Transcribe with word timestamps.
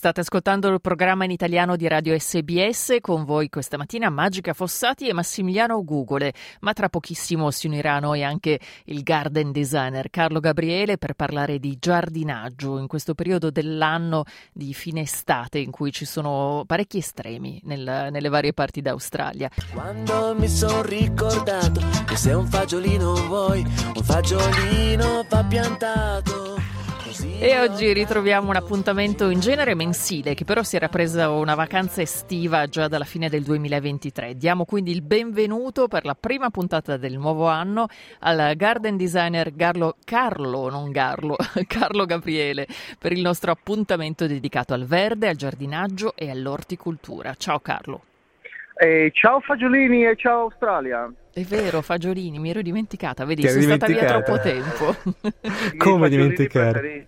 State 0.00 0.20
ascoltando 0.20 0.68
il 0.68 0.80
programma 0.80 1.26
in 1.26 1.30
italiano 1.30 1.76
di 1.76 1.86
Radio 1.86 2.18
SBS 2.18 2.96
con 3.02 3.26
voi 3.26 3.50
questa 3.50 3.76
mattina 3.76 4.08
Magica 4.08 4.54
Fossati 4.54 5.06
e 5.06 5.12
Massimiliano 5.12 5.84
Gugole, 5.84 6.32
ma 6.60 6.72
tra 6.72 6.88
pochissimo 6.88 7.50
si 7.50 7.66
unirà 7.66 7.96
a 7.96 7.98
noi 7.98 8.24
anche 8.24 8.58
il 8.86 9.02
garden 9.02 9.52
designer 9.52 10.08
Carlo 10.08 10.40
Gabriele 10.40 10.96
per 10.96 11.12
parlare 11.12 11.58
di 11.58 11.76
giardinaggio 11.78 12.78
in 12.78 12.86
questo 12.86 13.12
periodo 13.12 13.50
dell'anno 13.50 14.24
di 14.54 14.72
fine 14.72 15.02
estate 15.02 15.58
in 15.58 15.70
cui 15.70 15.92
ci 15.92 16.06
sono 16.06 16.64
parecchi 16.66 16.96
estremi 16.96 17.60
nel, 17.64 18.08
nelle 18.10 18.28
varie 18.30 18.54
parti 18.54 18.80
d'Australia. 18.80 19.50
Quando 19.70 20.34
mi 20.34 20.48
sono 20.48 20.80
ricordato 20.80 21.82
che 22.06 22.16
se 22.16 22.32
un 22.32 22.46
fagiolino 22.46 23.12
vuoi, 23.26 23.60
un 23.60 24.02
fagiolino 24.02 25.26
va 25.28 25.44
piantato. 25.44 26.59
E 27.40 27.58
oggi 27.58 27.92
ritroviamo 27.92 28.50
un 28.50 28.54
appuntamento 28.54 29.30
in 29.30 29.40
genere 29.40 29.74
mensile 29.74 30.34
che 30.34 30.44
però 30.44 30.62
si 30.62 30.76
era 30.76 30.88
presa 30.88 31.28
una 31.30 31.56
vacanza 31.56 32.00
estiva 32.00 32.68
già 32.68 32.86
dalla 32.86 33.04
fine 33.04 33.28
del 33.28 33.42
2023. 33.42 34.36
Diamo 34.36 34.64
quindi 34.64 34.92
il 34.92 35.02
benvenuto 35.02 35.88
per 35.88 36.04
la 36.04 36.14
prima 36.14 36.50
puntata 36.50 36.96
del 36.96 37.18
nuovo 37.18 37.48
anno 37.48 37.88
al 38.20 38.54
garden 38.54 38.96
designer 38.96 39.52
Garlo, 39.52 39.96
Carlo, 40.04 40.70
non 40.70 40.92
Garlo, 40.92 41.36
Carlo 41.66 42.04
Gabriele 42.04 42.68
per 42.96 43.10
il 43.10 43.22
nostro 43.22 43.50
appuntamento 43.50 44.28
dedicato 44.28 44.72
al 44.72 44.84
verde, 44.84 45.26
al 45.26 45.36
giardinaggio 45.36 46.14
e 46.14 46.30
all'orticoltura. 46.30 47.34
Ciao 47.34 47.58
Carlo. 47.58 48.02
Eh, 48.76 49.10
ciao 49.12 49.40
Fagiolini 49.40 50.06
e 50.06 50.14
ciao 50.14 50.42
Australia. 50.42 51.12
È 51.32 51.42
vero, 51.42 51.80
Fagiolini, 51.80 52.40
mi 52.40 52.50
ero 52.50 52.60
dimenticata, 52.60 53.24
vedi, 53.24 53.48
sono 53.48 53.62
stata 53.62 53.86
via 53.86 54.04
troppo 54.04 54.40
tempo. 54.40 54.96
Come 55.78 56.08
dimenticare? 56.08 57.06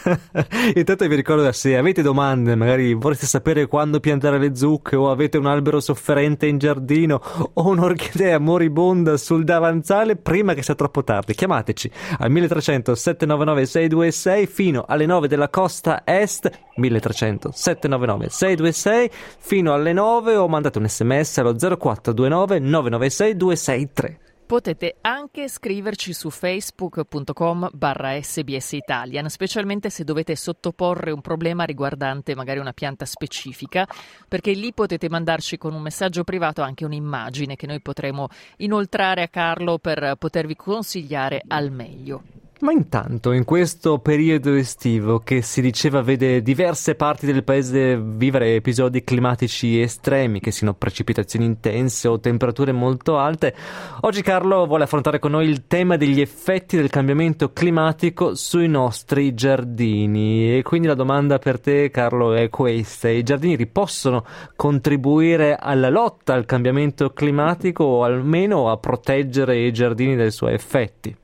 Intanto 0.74 1.06
vi 1.06 1.14
ricordo 1.14 1.52
se 1.52 1.76
avete 1.76 2.00
domande, 2.00 2.54
magari 2.54 2.94
vorreste 2.94 3.26
sapere 3.26 3.66
quando 3.66 4.00
piantare 4.00 4.38
le 4.38 4.56
zucche 4.56 4.96
o 4.96 5.10
avete 5.10 5.36
un 5.36 5.44
albero 5.44 5.78
sofferente 5.78 6.46
in 6.46 6.56
giardino 6.56 7.20
o 7.52 7.68
un'orchidea 7.68 8.38
moribonda 8.38 9.18
sul 9.18 9.44
davanzale 9.44 10.16
prima 10.16 10.54
che 10.54 10.62
sia 10.62 10.74
troppo 10.74 11.04
tardi, 11.04 11.34
chiamateci 11.34 11.90
al 12.18 12.30
1300 12.30 12.94
799 12.94 13.66
626 13.66 14.46
fino 14.46 14.84
alle 14.88 15.04
9 15.04 15.28
della 15.28 15.50
costa 15.50 16.00
est 16.06 16.50
1300 16.76 17.50
799 17.52 18.30
626 18.30 19.10
fino 19.38 19.74
alle 19.74 19.92
9 19.92 20.36
o 20.36 20.48
mandate 20.48 20.78
un 20.78 20.88
sms 20.88 21.38
allo 21.38 21.54
0429 21.54 22.58
996 22.58 23.36
263. 23.50 24.18
Potete 24.46 24.96
anche 25.02 25.48
scriverci 25.48 26.12
su 26.12 26.28
facebook.com 26.28 27.70
barra 27.72 28.20
sbs 28.20 28.72
italian, 28.72 29.28
specialmente 29.28 29.90
se 29.90 30.02
dovete 30.02 30.34
sottoporre 30.34 31.12
un 31.12 31.20
problema 31.20 31.62
riguardante 31.62 32.34
magari 32.34 32.58
una 32.58 32.72
pianta 32.72 33.04
specifica, 33.04 33.86
perché 34.26 34.52
lì 34.52 34.72
potete 34.72 35.08
mandarci 35.08 35.56
con 35.56 35.72
un 35.72 35.82
messaggio 35.82 36.24
privato 36.24 36.62
anche 36.62 36.84
un'immagine 36.84 37.54
che 37.54 37.68
noi 37.68 37.80
potremo 37.80 38.28
inoltrare 38.56 39.22
a 39.22 39.28
Carlo 39.28 39.78
per 39.78 40.16
potervi 40.18 40.56
consigliare 40.56 41.42
al 41.46 41.70
meglio. 41.70 42.49
Ma 42.60 42.72
intanto, 42.72 43.32
in 43.32 43.44
questo 43.44 44.00
periodo 44.00 44.52
estivo 44.52 45.20
che 45.20 45.40
si 45.40 45.62
diceva 45.62 46.02
vede 46.02 46.42
diverse 46.42 46.94
parti 46.94 47.24
del 47.24 47.42
paese 47.42 47.98
vivere 47.98 48.54
episodi 48.54 49.02
climatici 49.02 49.80
estremi, 49.80 50.40
che 50.40 50.50
siano 50.50 50.74
precipitazioni 50.74 51.46
intense 51.46 52.06
o 52.06 52.20
temperature 52.20 52.72
molto 52.72 53.16
alte, 53.16 53.54
oggi 54.02 54.20
Carlo 54.20 54.66
vuole 54.66 54.84
affrontare 54.84 55.18
con 55.18 55.30
noi 55.30 55.48
il 55.48 55.66
tema 55.68 55.96
degli 55.96 56.20
effetti 56.20 56.76
del 56.76 56.90
cambiamento 56.90 57.50
climatico 57.54 58.34
sui 58.34 58.68
nostri 58.68 59.32
giardini. 59.32 60.58
E 60.58 60.62
quindi 60.62 60.86
la 60.86 60.94
domanda 60.94 61.38
per 61.38 61.60
te, 61.60 61.90
Carlo, 61.90 62.34
è 62.34 62.50
questa: 62.50 63.08
i 63.08 63.22
giardinieri 63.22 63.68
possono 63.68 64.22
contribuire 64.54 65.56
alla 65.56 65.88
lotta 65.88 66.34
al 66.34 66.44
cambiamento 66.44 67.14
climatico 67.14 67.84
o 67.84 68.04
almeno 68.04 68.70
a 68.70 68.76
proteggere 68.76 69.58
i 69.58 69.72
giardini 69.72 70.14
dai 70.14 70.30
suoi 70.30 70.52
effetti? 70.52 71.16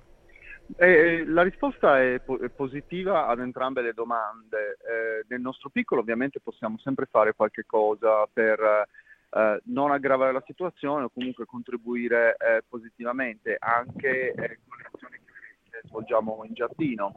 Eh, 0.74 1.24
la 1.26 1.42
risposta 1.42 2.02
è, 2.02 2.20
po- 2.20 2.38
è, 2.38 2.48
positiva 2.48 3.26
ad 3.28 3.40
entrambe 3.40 3.82
le 3.82 3.92
domande. 3.92 4.78
Eh, 4.80 5.24
nel 5.28 5.40
nostro 5.40 5.70
piccolo 5.70 6.00
ovviamente 6.00 6.40
possiamo 6.40 6.78
sempre 6.78 7.06
fare 7.06 7.34
qualche 7.34 7.64
cosa 7.66 8.26
per 8.32 8.88
eh, 9.30 9.60
non 9.66 9.92
aggravare 9.92 10.32
la 10.32 10.42
situazione 10.44 11.04
o 11.04 11.10
comunque 11.10 11.46
contribuire 11.46 12.36
eh, 12.38 12.64
positivamente 12.68 13.56
anche 13.58 14.32
eh, 14.32 14.58
con 14.66 14.78
le 14.78 14.90
azioni 14.92 15.16
che 15.70 15.80
svolgiamo 15.84 16.42
in 16.44 16.54
giardino. 16.54 17.14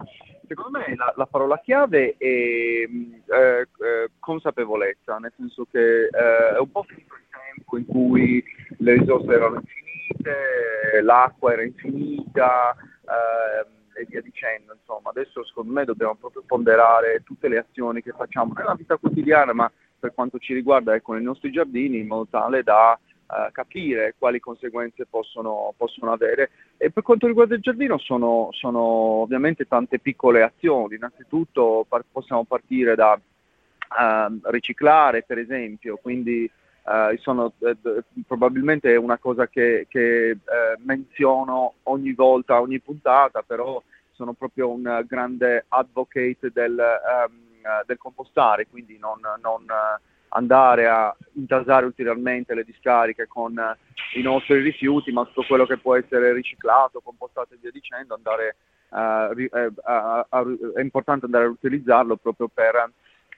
Secondo 0.48 0.78
me 0.78 0.96
la, 0.96 1.14
la 1.16 1.26
parola 1.26 1.60
chiave 1.60 2.16
è 2.18 2.26
eh, 2.26 3.68
consapevolezza, 4.20 5.18
nel 5.18 5.34
senso 5.36 5.66
che 5.72 6.08
è 6.08 6.60
un 6.60 6.72
po' 6.72 6.84
finito 6.84 7.16
il 7.16 7.26
tempo 7.30 7.78
in 7.78 7.86
cui 7.86 8.44
le 8.78 8.94
risorse 8.94 9.32
erano 9.32 9.56
infinite, 9.56 11.02
l'acqua 11.02 11.54
era 11.54 11.64
infinita, 11.64 12.76
eh, 13.10 14.02
e 14.02 14.06
via 14.08 14.22
dicendo. 14.22 14.74
Insomma, 14.74 15.10
adesso 15.10 15.44
secondo 15.46 15.74
me 15.74 15.86
dobbiamo 15.86 16.16
proprio 16.16 16.44
ponderare 16.46 17.22
tutte 17.24 17.48
le 17.48 17.58
azioni 17.58 18.02
che 18.02 18.12
facciamo 18.12 18.54
nella 18.54 18.76
vita 18.76 18.98
quotidiana, 18.98 19.54
ma 19.54 19.72
per 20.00 20.14
quanto 20.14 20.40
ci 20.40 20.54
riguarda 20.54 20.96
ecco, 20.96 21.14
nei 21.14 21.24
nostri 21.24 21.52
giardini, 21.52 22.00
in 22.00 22.08
modo 22.08 22.28
tale 22.30 22.64
da 22.64 22.98
eh, 23.32 23.52
capire 23.52 24.16
quali 24.18 24.40
conseguenze 24.40 25.06
possono, 25.06 25.74
possono, 25.76 26.12
avere. 26.12 26.52
E 26.78 26.92
per 26.92 27.04
quanto 27.04 27.28
riguarda 27.28 27.56
il 27.56 27.62
giardino 27.62 27.98
sono, 27.98 28.50
sono 28.52 28.80
ovviamente 28.80 29.68
tante 29.68 30.00
piccole 30.00 30.44
azioni. 30.44 30.96
Innanzitutto 30.96 31.86
par- 31.88 32.06
possiamo 32.10 32.46
partire 32.46 32.96
da 32.96 33.16
eh, 33.16 34.40
riciclare, 34.44 35.24
per 35.24 35.38
esempio, 35.38 35.98
quindi 35.98 36.50
Uh, 36.90 37.16
sono 37.20 37.54
eh, 37.60 37.78
probabilmente 38.26 38.96
una 38.96 39.20
cosa 39.20 39.48
che, 39.48 39.86
che 39.88 40.30
eh, 40.32 40.38
menziono 40.80 41.76
ogni 41.84 42.14
volta, 42.14 42.60
ogni 42.62 42.80
puntata, 42.80 43.44
però 43.44 43.80
sono 44.14 44.34
proprio 44.34 44.72
un 44.72 45.04
grande 45.06 45.66
advocate 45.68 46.50
del, 46.52 46.82
um, 47.30 47.84
del 47.86 47.98
compostare, 48.00 48.66
quindi 48.66 48.98
non, 48.98 49.20
non 49.40 49.66
andare 50.30 50.88
a 50.88 51.16
intasare 51.34 51.86
ulteriormente 51.86 52.56
le 52.56 52.64
discariche 52.64 53.28
con 53.28 53.54
i 54.16 54.22
nostri 54.24 54.60
rifiuti, 54.60 55.12
ma 55.12 55.26
tutto 55.26 55.44
quello 55.44 55.68
che 55.68 55.78
può 55.78 55.96
essere 55.96 56.34
riciclato, 56.34 57.02
compostato 57.02 57.54
e 57.54 57.58
via 57.62 57.72
dicendo, 57.72 58.16
andare, 58.16 58.56
uh, 58.90 60.74
è 60.74 60.82
importante 60.82 61.26
andare 61.26 61.46
a 61.46 61.50
utilizzarlo 61.50 62.16
proprio 62.16 62.50
per 62.52 62.92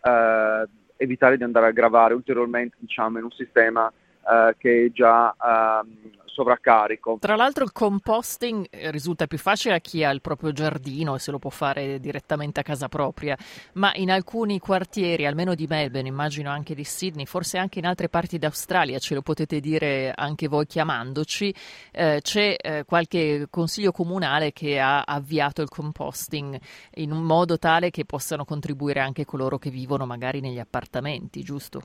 uh, 0.04 0.70
evitare 1.02 1.38
di 1.38 1.44
andare 1.44 1.68
a 1.68 1.72
gravare 1.72 2.14
ulteriormente 2.14 2.78
diciamo, 2.80 3.18
in 3.18 3.24
un 3.24 3.32
sistema 3.32 3.92
eh, 4.28 4.56
che 4.58 4.86
è 4.86 4.92
già 4.92 5.36
ehm, 5.36 6.12
sovraccarico. 6.32 7.18
Tra 7.20 7.36
l'altro 7.36 7.64
il 7.64 7.72
composting 7.72 8.68
eh, 8.70 8.90
risulta 8.92 9.28
più 9.28 9.38
facile 9.38 9.76
a 9.76 9.80
chi 9.80 10.04
ha 10.04 10.10
il 10.10 10.22
proprio 10.22 10.52
giardino 10.52 11.16
e 11.16 11.20
se 11.20 11.32
lo 11.32 11.40
può 11.40 11.50
fare 11.50 12.00
direttamente 12.00 12.60
a 12.60 12.64
casa 12.64 12.88
propria, 12.88 13.38
ma 13.74 13.92
in 13.96 14.10
alcuni 14.10 14.60
quartieri, 14.60 15.26
almeno 15.26 15.54
di 15.54 15.68
Melbourne, 15.68 16.08
immagino 16.08 16.50
anche 16.50 16.74
di 16.74 16.84
Sydney, 16.84 17.26
forse 17.26 17.58
anche 17.58 17.80
in 17.80 17.86
altre 17.86 18.10
parti 18.10 18.38
d'Australia, 18.38 18.98
ce 19.00 19.14
lo 19.14 19.22
potete 19.22 19.60
dire 19.60 20.12
anche 20.16 20.48
voi 20.48 20.66
chiamandoci, 20.66 21.54
eh, 21.92 22.20
c'è 22.22 22.56
eh, 22.58 22.86
qualche 22.86 23.48
consiglio 23.50 23.92
comunale 23.92 24.52
che 24.54 24.80
ha 24.80 25.02
avviato 25.02 25.62
il 25.62 25.70
composting 25.70 26.60
in 26.96 27.12
un 27.12 27.22
modo 27.24 27.58
tale 27.58 27.90
che 27.92 28.06
possano 28.06 28.46
contribuire 28.46 29.02
anche 29.02 29.26
coloro 29.26 29.58
che 29.58 29.70
vivono 29.70 30.06
magari 30.06 30.40
negli 30.40 30.60
appartamenti, 30.60 31.44
giusto? 31.44 31.82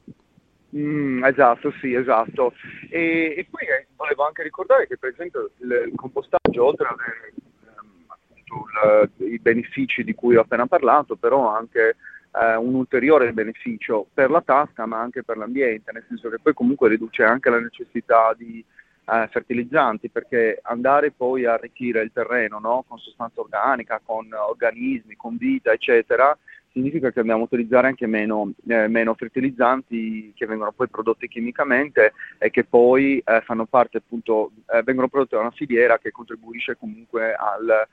Mm, 0.75 1.25
esatto, 1.25 1.73
sì, 1.81 1.95
esatto. 1.95 2.53
E, 2.91 3.35
e 3.37 3.47
poi 3.49 3.67
eh, 3.67 3.87
volevo 3.97 4.27
anche 4.27 4.43
ricordare 4.43 4.87
che 4.87 4.99
per 4.99 5.11
esempio 5.11 5.51
il, 5.59 5.85
il 5.87 5.93
compostaggio, 5.95 6.65
oltre 6.65 6.89
ad 6.89 6.99
avere 6.99 7.33
ehm, 7.35 8.05
appunto 8.09 9.15
il, 9.19 9.33
i 9.33 9.39
benefici 9.39 10.03
di 10.03 10.15
cui 10.15 10.37
ho 10.37 10.41
appena 10.41 10.67
parlato, 10.67 11.17
però 11.17 11.49
anche 11.49 11.97
eh, 12.33 12.57
un 12.57 12.75
ulteriore 12.75 13.33
beneficio 13.33 14.07
per 14.13 14.31
la 14.31 14.43
tasca 14.43 14.87
ma 14.87 15.01
anche 15.01 15.23
per 15.23 15.37
l'ambiente, 15.37 15.93
nel 15.93 16.05
senso 16.09 16.29
che 16.29 16.39
poi 16.43 16.53
comunque 16.53 16.89
riduce 16.89 17.23
anche 17.23 17.49
la 17.49 17.61
necessità 17.61 18.35
di 18.37 18.65
eh, 19.09 19.29
fertilizzanti, 19.31 20.11
perché 20.11 20.59
andare 20.63 21.13
poi 21.13 21.45
a 21.45 21.55
arricchire 21.55 22.03
il 22.03 22.11
terreno 22.13 22.59
no? 22.59 22.85
con 22.87 22.99
sostanza 22.99 23.41
organica, 23.41 24.01
con 24.05 24.29
organismi, 24.33 25.15
con 25.17 25.37
vita, 25.37 25.73
eccetera, 25.73 26.37
significa 26.77 27.09
che 27.09 27.21
dobbiamo 27.21 27.45
utilizzare 27.45 27.87
anche 27.87 28.07
meno, 28.07 28.53
eh, 28.69 28.87
meno, 28.87 29.15
fertilizzanti 29.15 30.35
che 30.37 30.45
vengono 30.45 30.73
poi 30.73 30.89
prodotti 30.89 31.27
chimicamente 31.27 32.13
e 32.37 32.51
che 32.51 32.65
poi 32.65 33.23
eh, 33.25 33.41
fanno 33.47 33.65
parte 33.65 33.97
appunto, 33.97 34.51
eh, 34.71 34.83
vengono 34.83 35.09
prodotti 35.09 35.37
da 35.37 35.41
una 35.41 35.51
filiera 35.53 35.99
che 35.99 36.11
contribuisce 36.11 36.77
comunque 36.77 37.35
al, 37.35 37.87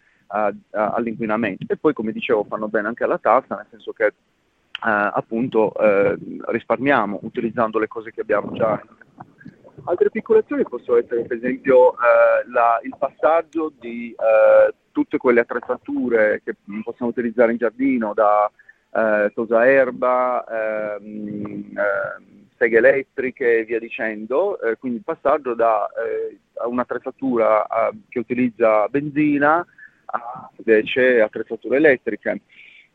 all'inquinamento. 0.71 1.65
E 1.67 1.77
poi 1.77 1.93
come 1.93 2.11
dicevo 2.11 2.43
fanno 2.43 2.67
bene 2.67 2.87
anche 2.87 3.03
alla 3.05 3.19
tassa, 3.19 3.55
nel 3.55 3.67
senso 3.69 3.93
che 3.93 4.13
appunto 4.85 5.73
eh, 5.75 6.17
risparmiamo 6.47 7.19
utilizzando 7.21 7.79
le 7.79 7.87
cose 7.87 8.11
che 8.11 8.19
abbiamo 8.19 8.51
già. 8.51 8.81
Altre 9.85 10.09
piccole 10.09 10.39
azioni 10.39 10.63
possono 10.63 10.97
essere 10.97 11.23
per 11.23 11.37
esempio 11.37 11.93
eh, 11.93 12.49
la, 12.51 12.79
il 12.83 12.93
passaggio 12.97 13.71
di 13.79 14.11
eh, 14.11 14.73
tutte 14.91 15.17
quelle 15.17 15.39
attrezzature 15.39 16.41
che 16.43 16.55
possiamo 16.83 17.11
utilizzare 17.11 17.51
in 17.51 17.57
giardino 17.57 18.13
da 18.13 18.51
eh, 18.93 19.31
tosa 19.33 19.67
erba, 19.67 20.95
ehm, 20.97 21.71
eh, 21.75 22.23
seghe 22.57 22.77
elettriche 22.77 23.59
e 23.59 23.65
via 23.65 23.79
dicendo, 23.79 24.59
eh, 24.61 24.77
quindi 24.77 24.99
il 24.99 25.03
passaggio 25.03 25.53
da 25.53 25.87
eh, 25.87 26.37
un'attrezzatura 26.65 27.67
che 28.07 28.19
utilizza 28.19 28.87
benzina 28.87 29.65
a 30.05 30.49
invece 30.57 31.21
attrezzature 31.21 31.77
elettriche. 31.77 32.41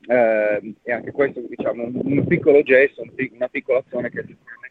Eh, 0.06 0.74
e 0.82 0.92
anche 0.92 1.10
questo 1.10 1.40
diciamo 1.40 1.84
un, 1.84 2.00
un 2.02 2.26
piccolo 2.26 2.62
gesto, 2.62 3.02
un, 3.02 3.10
una 3.32 3.48
piccola 3.48 3.78
azione 3.78 4.10
che 4.10 4.24
sicuramente. 4.26 4.67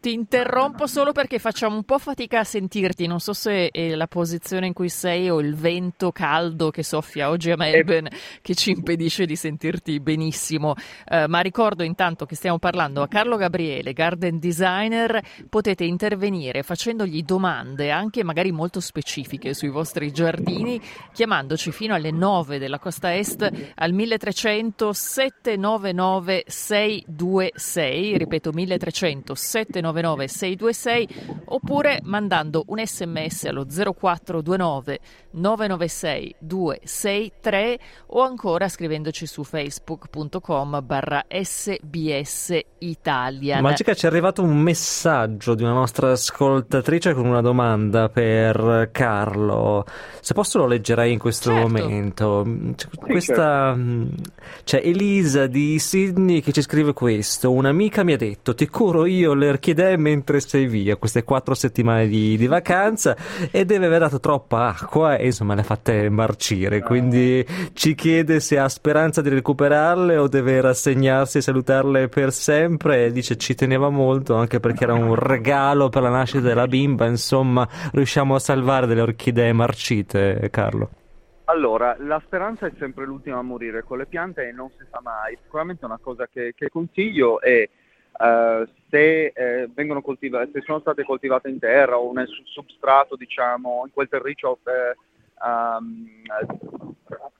Ti 0.00 0.12
interrompo 0.12 0.86
solo 0.86 1.12
perché 1.12 1.38
facciamo 1.38 1.76
un 1.76 1.84
po' 1.84 1.98
fatica 1.98 2.40
a 2.40 2.44
sentirti, 2.44 3.06
non 3.06 3.18
so 3.18 3.32
se 3.32 3.70
è 3.70 3.94
la 3.94 4.06
posizione 4.06 4.66
in 4.66 4.72
cui 4.72 4.88
sei 4.88 5.28
o 5.28 5.40
il 5.40 5.54
vento 5.54 6.12
caldo 6.12 6.70
che 6.70 6.82
soffia 6.82 7.28
oggi 7.28 7.50
a 7.50 7.56
Melbourne 7.56 8.10
che 8.40 8.54
ci 8.54 8.70
impedisce 8.70 9.26
di 9.26 9.36
sentirti 9.36 9.98
benissimo, 10.00 10.74
eh, 11.08 11.26
ma 11.26 11.40
ricordo 11.40 11.82
intanto 11.82 12.24
che 12.24 12.36
stiamo 12.36 12.58
parlando 12.58 13.02
a 13.02 13.08
Carlo 13.08 13.36
Gabriele, 13.36 13.92
garden 13.92 14.38
designer, 14.38 15.20
potete 15.48 15.84
intervenire 15.84 16.62
facendogli 16.62 17.22
domande 17.22 17.90
anche 17.90 18.22
magari 18.22 18.52
molto 18.52 18.80
specifiche 18.80 19.54
sui 19.54 19.68
vostri 19.68 20.12
giardini 20.12 20.80
chiamandoci 21.12 21.72
fino 21.72 21.94
alle 21.94 22.10
9 22.10 22.58
della 22.58 22.78
costa 22.78 23.14
est 23.14 23.50
al 23.74 23.92
1300 23.92 24.92
799 24.92 26.44
626, 26.46 28.25
ripeto 28.26 28.50
1300 28.52 29.34
799 29.34 30.28
626 30.28 31.08
oppure 31.46 32.00
mandando 32.02 32.64
un 32.66 32.84
sms 32.84 33.44
allo 33.44 33.64
0429 33.64 34.98
996 35.30 36.34
263 36.38 37.78
o 38.08 38.22
ancora 38.22 38.68
scrivendoci 38.68 39.26
su 39.26 39.44
facebook.com 39.44 40.82
barra 40.84 41.24
sbs 41.28 42.58
Italia. 42.78 43.60
Magica 43.60 43.94
ci 43.94 44.06
è 44.06 44.08
arrivato 44.08 44.42
un 44.42 44.56
messaggio 44.58 45.54
di 45.54 45.62
una 45.62 45.72
nostra 45.72 46.12
ascoltatrice 46.12 47.14
con 47.14 47.26
una 47.26 47.40
domanda 47.40 48.08
per 48.08 48.88
Carlo. 48.92 49.84
Se 50.20 50.34
posso 50.34 50.58
lo 50.58 50.66
leggerei 50.66 51.12
in 51.12 51.18
questo 51.18 51.50
certo. 51.50 51.68
momento. 51.68 52.44
Questa 52.98 53.74
mm, 53.74 54.06
c'è 54.64 54.80
Elisa 54.82 55.46
di 55.46 55.78
Sydney 55.78 56.40
che 56.40 56.52
ci 56.52 56.62
scrive 56.62 56.92
questo. 56.92 57.52
Un'amica 57.52 58.02
mi 58.02 58.12
ha 58.12 58.15
detto 58.16 58.54
ti 58.54 58.68
curo 58.68 59.06
io 59.06 59.34
le 59.34 59.48
orchidee 59.48 59.96
mentre 59.96 60.40
sei 60.40 60.66
via 60.66 60.96
queste 60.96 61.24
quattro 61.24 61.54
settimane 61.54 62.06
di, 62.06 62.36
di 62.36 62.46
vacanza 62.46 63.16
e 63.50 63.64
deve 63.64 63.86
aver 63.86 64.00
dato 64.00 64.20
troppa 64.20 64.66
acqua 64.68 65.16
e 65.16 65.26
insomma 65.26 65.54
le 65.54 65.60
ha 65.60 65.64
fatte 65.64 66.08
marcire. 66.08 66.80
Quindi 66.80 67.44
ci 67.72 67.94
chiede 67.94 68.40
se 68.40 68.58
ha 68.58 68.68
speranza 68.68 69.22
di 69.22 69.28
recuperarle 69.28 70.16
o 70.16 70.28
deve 70.28 70.60
rassegnarsi 70.60 71.38
e 71.38 71.42
salutarle 71.42 72.08
per 72.08 72.32
sempre. 72.32 73.12
Dice 73.12 73.36
ci 73.36 73.54
teneva 73.54 73.88
molto 73.88 74.34
anche 74.34 74.60
perché 74.60 74.84
era 74.84 74.94
un 74.94 75.14
regalo 75.14 75.88
per 75.88 76.02
la 76.02 76.10
nascita 76.10 76.40
della 76.40 76.66
bimba. 76.66 77.06
Insomma, 77.06 77.68
riusciamo 77.92 78.34
a 78.34 78.38
salvare 78.38 78.86
delle 78.86 79.02
orchidee 79.02 79.52
marcite, 79.52 80.48
Carlo. 80.50 80.90
Allora, 81.48 81.96
la 82.00 82.20
speranza 82.24 82.66
è 82.66 82.72
sempre 82.76 83.04
l'ultima 83.04 83.38
a 83.38 83.42
morire 83.42 83.84
con 83.84 83.98
le 83.98 84.06
piante 84.06 84.48
e 84.48 84.52
non 84.52 84.68
si 84.70 84.84
sa 84.90 85.00
mai. 85.00 85.38
Sicuramente 85.42 85.84
una 85.84 85.98
cosa 86.00 86.26
che, 86.26 86.54
che 86.56 86.68
consiglio 86.68 87.40
è 87.40 87.68
uh, 88.18 88.68
se, 88.90 89.26
eh, 89.26 89.68
coltiva- 90.02 90.46
se, 90.52 90.60
sono 90.62 90.80
state 90.80 91.04
coltivate 91.04 91.48
in 91.48 91.58
terra 91.58 91.98
o 91.98 92.12
nel 92.12 92.28
substrato, 92.44 93.16
diciamo, 93.16 93.82
in 93.84 93.92
quel 93.92 94.08
terriccio 94.08 94.58
eh, 94.64 94.96
um, 95.44 96.22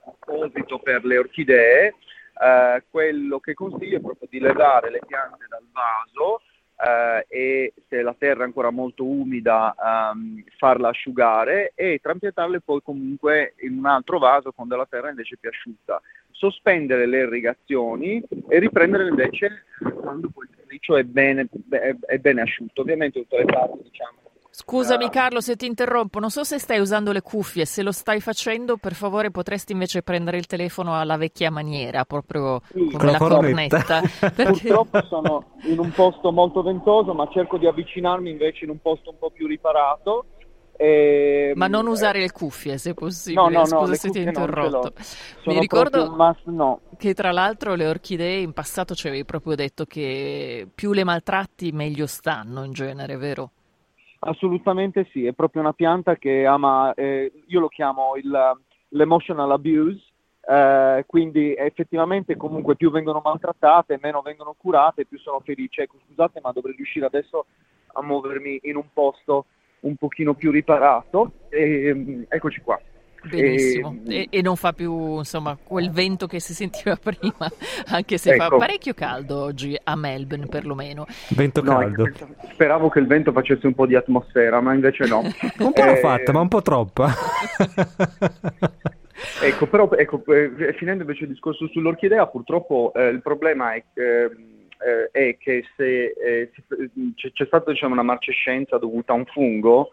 apposito 0.04 0.78
per 0.78 1.04
le 1.04 1.18
orchidee, 1.18 1.94
uh, 2.34 2.82
quello 2.90 3.38
che 3.40 3.54
consiglio 3.54 3.98
è 3.98 4.00
proprio 4.00 4.28
di 4.30 4.40
levare 4.40 4.90
le 4.90 5.00
piante 5.06 5.46
dal 5.48 5.64
vaso 5.72 6.40
Uh, 6.76 7.24
e 7.28 7.72
se 7.88 8.02
la 8.02 8.14
terra 8.18 8.42
è 8.42 8.44
ancora 8.44 8.68
molto 8.68 9.02
umida 9.02 9.74
um, 9.78 10.44
farla 10.58 10.90
asciugare 10.90 11.72
e 11.74 12.00
trapiantarle 12.02 12.60
poi 12.60 12.82
comunque 12.82 13.54
in 13.60 13.78
un 13.78 13.86
altro 13.86 14.18
vaso 14.18 14.52
con 14.52 14.68
della 14.68 14.84
terra 14.84 15.08
invece 15.08 15.38
più 15.40 15.48
asciutta. 15.48 16.02
Sospendere 16.32 17.06
le 17.06 17.20
irrigazioni 17.20 18.22
e 18.48 18.58
riprendere 18.58 19.08
invece 19.08 19.64
quando 19.78 20.28
poi 20.28 20.46
il 20.76 20.80
terriccio 20.80 20.96
è 20.96 21.02
bene, 21.02 21.48
è, 22.06 22.18
bene 22.18 22.42
asciutto. 22.42 22.82
Ovviamente 22.82 23.20
tutte 23.20 23.38
le 23.38 23.44
parti 23.44 23.78
diciamo 23.82 24.24
Scusami 24.58 25.04
ah. 25.04 25.10
Carlo 25.10 25.42
se 25.42 25.54
ti 25.54 25.66
interrompo, 25.66 26.18
non 26.18 26.30
so 26.30 26.42
se 26.42 26.58
stai 26.58 26.80
usando 26.80 27.12
le 27.12 27.20
cuffie, 27.20 27.66
se 27.66 27.82
lo 27.82 27.92
stai 27.92 28.20
facendo 28.20 28.78
per 28.78 28.94
favore 28.94 29.30
potresti 29.30 29.72
invece 29.72 30.02
prendere 30.02 30.38
il 30.38 30.46
telefono 30.46 30.98
alla 30.98 31.18
vecchia 31.18 31.50
maniera, 31.50 32.06
proprio 32.06 32.62
sì, 32.72 32.88
come 32.90 33.10
la 33.12 33.18
cornetta. 33.18 33.82
cornetta 33.82 34.30
perché... 34.34 34.68
Purtroppo 34.68 35.04
sono 35.08 35.44
in 35.64 35.78
un 35.78 35.90
posto 35.90 36.32
molto 36.32 36.62
ventoso 36.62 37.12
ma 37.12 37.28
cerco 37.30 37.58
di 37.58 37.66
avvicinarmi 37.66 38.30
invece 38.30 38.64
in 38.64 38.70
un 38.70 38.80
posto 38.80 39.10
un 39.10 39.18
po' 39.18 39.30
più 39.30 39.46
riparato. 39.46 40.24
E... 40.78 41.52
Ma 41.56 41.68
non 41.68 41.86
usare 41.86 42.20
le 42.20 42.30
cuffie 42.30 42.76
se 42.76 42.92
possibile, 42.92 43.42
no, 43.42 43.48
no, 43.48 43.58
no, 43.60 43.64
scusa 43.64 43.94
se 43.94 44.10
ti 44.10 44.18
ho 44.18 44.22
interrotto. 44.22 44.92
Mi 45.46 45.58
ricordo 45.58 46.14
must, 46.14 46.44
no. 46.46 46.80
che 46.98 47.14
tra 47.14 47.32
l'altro 47.32 47.74
le 47.74 47.86
orchidee 47.86 48.40
in 48.40 48.52
passato 48.52 48.94
ci 48.94 49.08
avevi 49.08 49.24
proprio 49.24 49.54
detto 49.54 49.86
che 49.86 50.68
più 50.74 50.92
le 50.92 51.04
maltratti 51.04 51.72
meglio 51.72 52.06
stanno 52.06 52.64
in 52.64 52.72
genere, 52.72 53.16
vero? 53.16 53.50
Assolutamente 54.18 55.08
sì, 55.12 55.24
è 55.24 55.32
proprio 55.32 55.62
una 55.62 55.72
pianta 55.72 56.16
che 56.16 56.44
ama, 56.46 56.92
eh, 56.94 57.30
io 57.46 57.60
lo 57.60 57.68
chiamo 57.68 58.16
il, 58.16 58.56
l'emotional 58.88 59.50
abuse, 59.50 60.02
eh, 60.48 61.04
quindi 61.06 61.54
effettivamente 61.54 62.36
comunque 62.36 62.76
più 62.76 62.90
vengono 62.90 63.20
maltrattate, 63.22 63.98
meno 64.00 64.22
vengono 64.22 64.54
curate, 64.56 65.06
più 65.06 65.18
sono 65.18 65.40
felice. 65.40 65.82
Ecco, 65.82 65.96
scusate, 66.06 66.40
ma 66.42 66.52
dovrei 66.52 66.74
riuscire 66.76 67.06
adesso 67.06 67.46
a 67.92 68.02
muovermi 68.02 68.60
in 68.64 68.76
un 68.76 68.86
posto 68.92 69.46
un 69.80 69.96
pochino 69.96 70.34
più 70.34 70.50
riparato. 70.50 71.32
E, 71.48 71.86
ehm, 71.86 72.24
eccoci 72.28 72.60
qua. 72.60 72.78
Benissimo, 73.28 73.96
e, 74.06 74.16
e, 74.16 74.26
e, 74.30 74.42
non 74.42 74.56
fa 74.56 74.72
più 74.72 75.18
insomma 75.18 75.56
quel 75.60 75.90
vento 75.90 76.26
che 76.26 76.40
si 76.40 76.54
sentiva 76.54 76.96
prima, 77.02 77.50
anche 77.86 78.16
se 78.18 78.34
ecco. 78.34 78.44
fa 78.44 78.56
parecchio 78.56 78.94
caldo 78.94 79.42
oggi 79.42 79.76
a 79.82 79.96
Melbourne 79.96 80.46
perlomeno. 80.46 81.06
Vento 81.30 81.60
no, 81.62 81.78
caldo. 81.78 82.08
Speravo 82.52 82.88
che 82.88 83.00
il 83.00 83.06
vento 83.06 83.32
facesse 83.32 83.66
un 83.66 83.74
po' 83.74 83.86
di 83.86 83.96
atmosfera, 83.96 84.60
ma 84.60 84.74
invece 84.74 85.06
no. 85.06 85.20
un 85.58 85.72
po' 85.72 85.84
eh, 85.84 85.96
fatta, 85.96 86.32
ma 86.32 86.40
un 86.40 86.48
po' 86.48 86.62
troppa. 86.62 87.12
ecco, 89.42 89.66
però 89.66 89.90
ecco, 89.92 90.22
eh, 90.26 90.72
finendo 90.74 91.02
invece 91.02 91.24
il 91.24 91.30
discorso 91.30 91.66
sull'orchidea, 91.68 92.26
purtroppo 92.26 92.92
eh, 92.94 93.08
il 93.08 93.22
problema 93.22 93.74
è, 93.74 93.82
ehm, 93.94 94.04
eh, 94.04 94.55
è 95.10 95.36
che 95.38 95.64
se 95.76 96.04
eh, 96.06 96.50
c'è 97.14 97.46
stata 97.46 97.70
diciamo, 97.72 97.92
una 97.92 98.02
marcescenza 98.02 98.78
dovuta 98.78 99.12
a 99.12 99.16
un 99.16 99.26
fungo, 99.26 99.90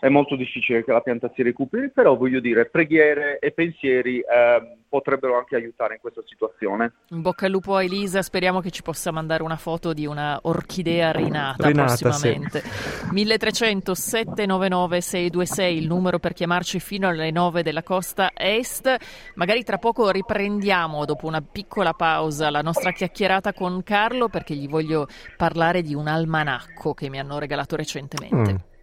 è 0.00 0.08
molto 0.08 0.36
difficile 0.36 0.84
che 0.84 0.92
la 0.92 1.00
pianta 1.00 1.30
si 1.34 1.42
recuperi, 1.42 1.90
però 1.90 2.16
voglio 2.16 2.40
dire, 2.40 2.66
preghiere 2.66 3.38
e 3.38 3.50
pensieri 3.52 4.18
eh, 4.18 4.76
potrebbero 4.88 5.36
anche 5.36 5.56
aiutare 5.56 5.94
in 5.94 6.00
questa 6.00 6.22
situazione. 6.26 6.92
In 7.08 7.22
bocca 7.22 7.46
al 7.46 7.52
lupo 7.52 7.74
a 7.74 7.82
Elisa, 7.82 8.22
speriamo 8.22 8.60
che 8.60 8.70
ci 8.70 8.82
possa 8.82 9.10
mandare 9.10 9.42
una 9.42 9.56
foto 9.56 9.92
di 9.92 10.06
una 10.06 10.38
orchidea 10.42 11.12
rinata, 11.12 11.68
rinata 11.68 11.96
prossimamente. 11.96 12.60
Sì. 12.60 13.12
1300 13.12 13.94
799 13.94 15.00
626 15.00 15.76
il 15.76 15.86
numero 15.86 16.18
per 16.18 16.32
chiamarci 16.32 16.80
fino 16.80 17.08
alle 17.08 17.30
9 17.30 17.62
della 17.62 17.82
costa 17.82 18.30
est. 18.34 18.94
Magari 19.34 19.64
tra 19.64 19.78
poco 19.78 20.10
riprendiamo 20.10 21.04
dopo 21.04 21.26
una 21.26 21.40
piccola 21.40 21.92
pausa 21.92 22.50
la 22.50 22.62
nostra 22.62 22.92
chiacchierata 22.92 23.52
con 23.52 23.82
Carlo 23.82 24.28
perché 24.28 24.54
gli 24.54 24.68
voglio 24.68 25.06
parlare 25.36 25.82
di 25.82 25.94
un 25.94 26.06
almanacco 26.06 26.94
che 26.94 27.08
mi 27.08 27.18
hanno 27.18 27.38
regalato 27.38 27.76
recentemente. 27.76 28.52
Mm. 28.52 28.75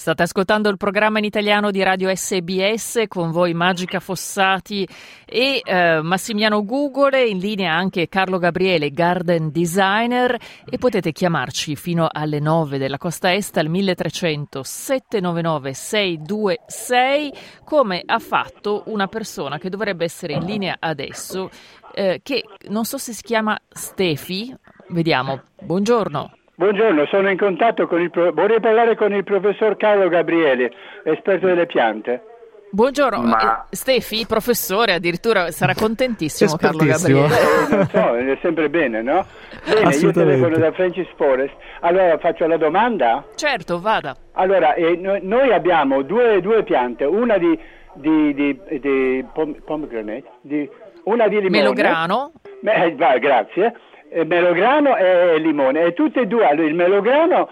State 0.00 0.22
ascoltando 0.22 0.70
il 0.70 0.78
programma 0.78 1.18
in 1.18 1.26
italiano 1.26 1.70
di 1.70 1.82
Radio 1.82 2.08
SBS 2.08 3.02
con 3.06 3.30
voi 3.32 3.52
Magica 3.52 4.00
Fossati 4.00 4.88
e 5.26 5.60
eh, 5.62 6.00
Massimiliano 6.00 6.64
Gugole, 6.64 7.26
in 7.26 7.36
linea 7.36 7.74
anche 7.74 8.08
Carlo 8.08 8.38
Gabriele, 8.38 8.92
garden 8.92 9.50
designer 9.50 10.34
e 10.64 10.78
potete 10.78 11.12
chiamarci 11.12 11.76
fino 11.76 12.08
alle 12.10 12.38
9 12.38 12.78
della 12.78 12.96
costa 12.96 13.34
est 13.34 13.58
al 13.58 13.68
1300 13.68 14.62
799 14.62 15.74
626 15.74 17.32
come 17.64 18.02
ha 18.02 18.18
fatto 18.18 18.84
una 18.86 19.06
persona 19.06 19.58
che 19.58 19.68
dovrebbe 19.68 20.04
essere 20.04 20.32
in 20.32 20.46
linea 20.46 20.76
adesso 20.78 21.50
eh, 21.92 22.20
che 22.22 22.42
non 22.68 22.86
so 22.86 22.96
se 22.96 23.12
si 23.12 23.22
chiama 23.22 23.60
Stefi, 23.68 24.56
vediamo, 24.88 25.42
buongiorno. 25.60 26.38
Buongiorno, 26.60 27.06
sono 27.06 27.30
in 27.30 27.38
contatto 27.38 27.86
con 27.86 28.02
il... 28.02 28.10
Pro... 28.10 28.32
vorrei 28.32 28.60
parlare 28.60 28.94
con 28.94 29.14
il 29.14 29.24
professor 29.24 29.78
Carlo 29.78 30.10
Gabriele, 30.10 30.70
esperto 31.04 31.46
delle 31.46 31.64
piante. 31.64 32.22
Buongiorno, 32.70 33.22
Ma... 33.22 33.62
Eh, 33.62 33.74
Stefi, 33.74 34.26
professore, 34.26 34.92
addirittura 34.92 35.50
sarà 35.52 35.72
contentissimo 35.72 36.56
Carlo 36.56 36.84
Gabriele. 36.84 37.34
Eh, 37.34 37.74
non 37.74 37.86
so, 37.86 38.14
è 38.14 38.38
sempre 38.42 38.68
bene, 38.68 39.00
no? 39.00 39.24
Bene, 39.64 39.94
io 39.96 40.12
telefono 40.12 40.58
da 40.58 40.70
Francis 40.72 41.08
Forest. 41.16 41.54
Allora 41.80 42.18
faccio 42.18 42.46
la 42.46 42.58
domanda? 42.58 43.24
Certo, 43.36 43.80
vada. 43.80 44.14
Allora, 44.32 44.74
eh, 44.74 44.96
noi 45.22 45.54
abbiamo 45.54 46.02
due, 46.02 46.42
due, 46.42 46.62
piante, 46.62 47.04
una 47.04 47.38
di, 47.38 47.58
di, 47.94 48.34
di, 48.34 48.60
di 48.80 49.24
pomegranate, 49.64 50.24
di, 50.42 50.68
una 51.04 51.26
di 51.26 51.36
limone. 51.36 51.58
Melograno. 51.58 52.32
Eh, 52.62 52.94
grazie. 52.94 53.74
Eh, 54.12 54.24
melograno 54.24 54.96
e 54.96 55.38
limone. 55.38 55.84
E 55.84 55.92
tutte 55.92 56.22
e 56.22 56.26
due, 56.26 56.48
il 56.50 56.74
melograno 56.74 57.48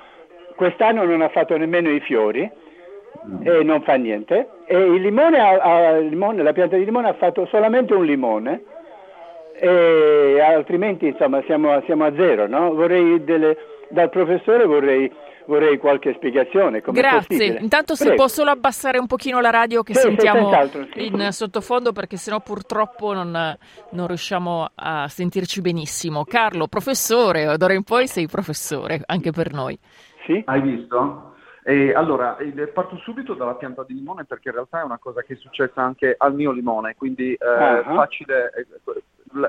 quest'anno 0.57 1.05
non 1.05 1.23
ha 1.23 1.29
fatto 1.29 1.57
nemmeno 1.57 1.89
i 1.89 2.01
fiori 2.01 2.51
e 3.43 3.63
non 3.63 3.83
fa 3.83 3.95
niente. 3.95 4.49
E 4.67 4.77
il 4.77 5.01
limone, 5.01 5.39
ha, 5.39 5.97
il 5.99 6.09
limone, 6.09 6.43
la 6.43 6.53
pianta 6.53 6.77
di 6.77 6.85
limone 6.85 7.09
ha 7.09 7.15
fatto 7.15 7.47
solamente 7.47 7.95
un 7.95 8.05
limone, 8.05 8.63
e 9.61 10.41
altrimenti 10.41 11.07
insomma 11.07 11.43
siamo, 11.47 11.81
siamo 11.85 12.05
a 12.05 12.13
zero. 12.15 12.49
No? 12.49 12.75
Vorrei 12.75 13.23
delle, 13.23 13.57
dal 13.89 14.11
professore 14.11 14.65
vorrei, 14.65 15.11
vorrei 15.49 15.79
qualche 15.79 16.13
spiegazione. 16.15 16.83
Grazie. 16.85 17.59
Intanto 17.59 17.95
se 17.95 18.05
Prego. 18.05 18.19
può 18.19 18.29
solo 18.29 18.51
abbassare 18.51 18.99
un 18.99 19.07
pochino 19.07 19.41
la 19.41 19.51
radio 19.51 19.83
che 19.83 19.95
sì, 19.95 20.01
sentiamo 20.01 20.53
sì, 20.93 21.07
in 21.07 21.33
sottofondo 21.33 21.93
perché 21.93 22.19
sennò 22.19 22.41
purtroppo 22.41 23.15
non, 23.15 23.57
non, 23.91 24.07
riusciamo 24.07 24.69
a 24.75 25.09
sentirci 25.09 25.63
benissimo. 25.63 26.25
Carlo, 26.25 26.69
professore, 26.69 27.57
d'ora 27.57 27.73
in 27.73 27.83
poi 27.83 28.07
sei 28.07 28.27
professore 28.27 29.01
anche 29.07 29.33
per 29.33 29.53
noi. 29.53 29.77
Sì? 30.27 30.43
Hai 30.45 30.61
visto? 30.61 31.33
E 31.63 31.93
allora, 31.93 32.37
parto 32.73 32.97
subito 32.99 33.35
dalla 33.35 33.55
pianta 33.55 33.85
di 33.87 33.95
limone 33.95 34.25
perché 34.25 34.49
in 34.49 34.55
realtà 34.55 34.81
è 34.81 34.85
una 34.85 34.99
cosa 34.99 35.23
che 35.23 35.35
è 35.35 35.37
successa 35.37 35.83
anche 35.83 36.15
al 36.17 36.35
mio 36.35 36.51
limone, 36.51 36.95
quindi 36.95 37.33
eh, 37.33 37.47
uh-huh. 37.47 37.95
facile, 37.95 38.53
eh, 38.55 38.67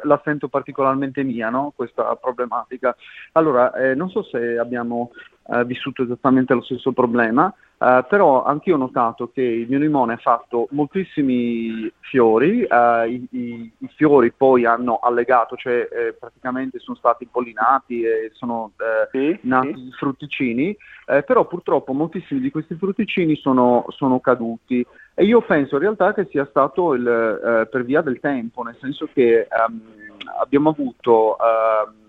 la 0.03 0.22
sento 0.24 0.50
particolarmente 0.50 1.24
mia, 1.24 1.50
no? 1.50 1.72
questa 1.75 2.13
problematica. 2.18 2.96
Allora, 3.34 3.74
eh, 3.74 3.96
non 3.96 4.10
so 4.10 4.24
se 4.24 4.58
abbiamo 4.58 5.12
eh, 5.51 5.65
vissuto 5.65 6.03
esattamente 6.03 6.53
lo 6.53 6.62
stesso 6.62 6.91
problema, 6.91 7.53
Uh, 7.79 8.06
però 8.10 8.44
anch'io 8.44 8.75
ho 8.75 8.77
notato 8.77 9.32
che 9.32 9.41
il 9.41 9.70
mio 9.70 9.79
limone 9.79 10.12
ha 10.12 10.18
fatto 10.18 10.68
moltissimi 10.72 11.89
fiori, 12.01 12.68
uh, 12.70 13.08
i, 13.08 13.25
i, 13.32 13.72
i, 13.77 13.89
fiori 13.96 14.34
poi 14.34 14.65
hanno 14.65 15.00
allegato, 15.01 15.56
cioè 15.56 15.88
eh, 15.89 16.13
praticamente 16.20 16.79
sono 16.79 16.98
stati 16.98 17.25
pollinati 17.32 18.01
e 18.01 18.32
sono 18.34 18.74
eh, 18.75 19.08
sì, 19.12 19.48
nati 19.48 19.75
sì. 19.75 19.91
frutticini, 19.98 20.75
eh, 21.08 21.24
però 21.24 21.48
purtroppo 21.48 21.94
moltissimi 21.94 22.41
di 22.41 22.51
questi 22.51 22.75
frutticini 22.75 23.38
sono, 23.38 23.86
sono, 23.91 24.20
caduti 24.20 24.86
e 25.13 25.24
io 25.24 25.39
penso 25.39 25.75
in 25.75 25.82
realtà 25.82 26.13
che 26.13 26.27
sia 26.29 26.46
stato 26.50 26.94
il, 26.96 27.08
eh, 27.08 27.65
per 27.68 27.86
via 27.86 28.01
del 28.01 28.20
tempo, 28.20 28.62
nel 28.62 28.75
senso 28.82 29.08
che 29.13 29.48
um, 29.70 29.82
abbiamo 30.41 30.72
avuto... 30.72 31.38
Uh, 31.39 32.08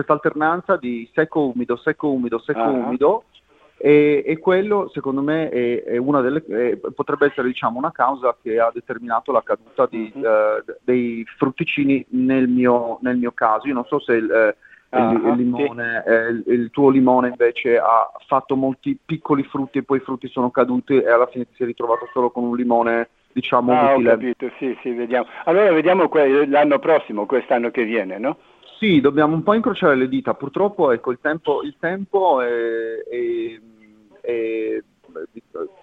questa 0.00 0.12
alternanza 0.12 0.76
di 0.76 1.08
secco-umido, 1.12 1.76
secco-umido, 1.76 2.38
secco-umido, 2.38 3.08
uh-huh 3.08 3.38
e, 3.82 4.22
e, 4.26 4.38
quello 4.38 4.90
secondo 4.92 5.22
me 5.22 5.48
è, 5.48 5.82
è 5.84 5.96
una 5.96 6.20
delle, 6.20 6.44
è, 6.46 6.76
potrebbe 6.94 7.28
essere 7.28 7.46
diciamo, 7.46 7.78
una 7.78 7.90
causa 7.90 8.36
che 8.42 8.60
ha 8.60 8.70
determinato 8.70 9.32
la 9.32 9.42
caduta 9.42 9.86
di, 9.86 10.12
uh, 10.16 10.62
dei 10.82 11.24
frutticini 11.38 12.04
nel 12.10 12.46
mio, 12.46 12.98
nel 13.00 13.16
mio, 13.16 13.32
caso. 13.32 13.66
Io 13.68 13.72
non 13.72 13.86
so 13.86 13.98
se 13.98 14.12
il, 14.12 14.30
eh, 14.30 14.54
uh-huh, 14.98 15.12
il, 15.12 15.26
il, 15.28 15.34
limone, 15.34 16.02
sì. 16.04 16.12
eh, 16.12 16.28
il, 16.28 16.44
il, 16.48 16.70
tuo 16.70 16.90
limone 16.90 17.28
invece 17.28 17.78
ha 17.78 18.10
fatto 18.26 18.54
molti 18.54 18.98
piccoli 19.02 19.44
frutti 19.44 19.78
e 19.78 19.82
poi 19.82 19.96
i 19.96 20.02
frutti 20.02 20.28
sono 20.28 20.50
caduti 20.50 21.00
e 21.00 21.10
alla 21.10 21.28
fine 21.28 21.46
ti 21.46 21.54
sei 21.56 21.68
ritrovato 21.68 22.06
solo 22.12 22.30
con 22.30 22.44
un 22.44 22.56
limone 22.56 23.08
diciamo 23.32 23.72
ah, 23.72 23.94
utile. 23.94 24.10
Ho 24.10 24.12
capito, 24.12 24.50
sì, 24.58 24.76
sì, 24.82 24.90
vediamo. 24.90 25.26
Allora 25.44 25.72
vediamo 25.72 26.06
que- 26.10 26.46
l'anno 26.46 26.78
prossimo, 26.80 27.24
quest'anno 27.24 27.70
che 27.70 27.84
viene, 27.84 28.18
no? 28.18 28.36
Sì, 28.80 29.02
dobbiamo 29.02 29.34
un 29.34 29.42
po' 29.42 29.52
incrociare 29.52 29.94
le 29.94 30.08
dita. 30.08 30.32
Purtroppo 30.32 30.90
ecco, 30.90 31.10
il 31.10 31.18
tempo, 31.20 31.62
il 31.62 31.76
tempo 31.78 32.40
è, 32.40 33.04
è, 33.06 33.60
è, 34.22 34.82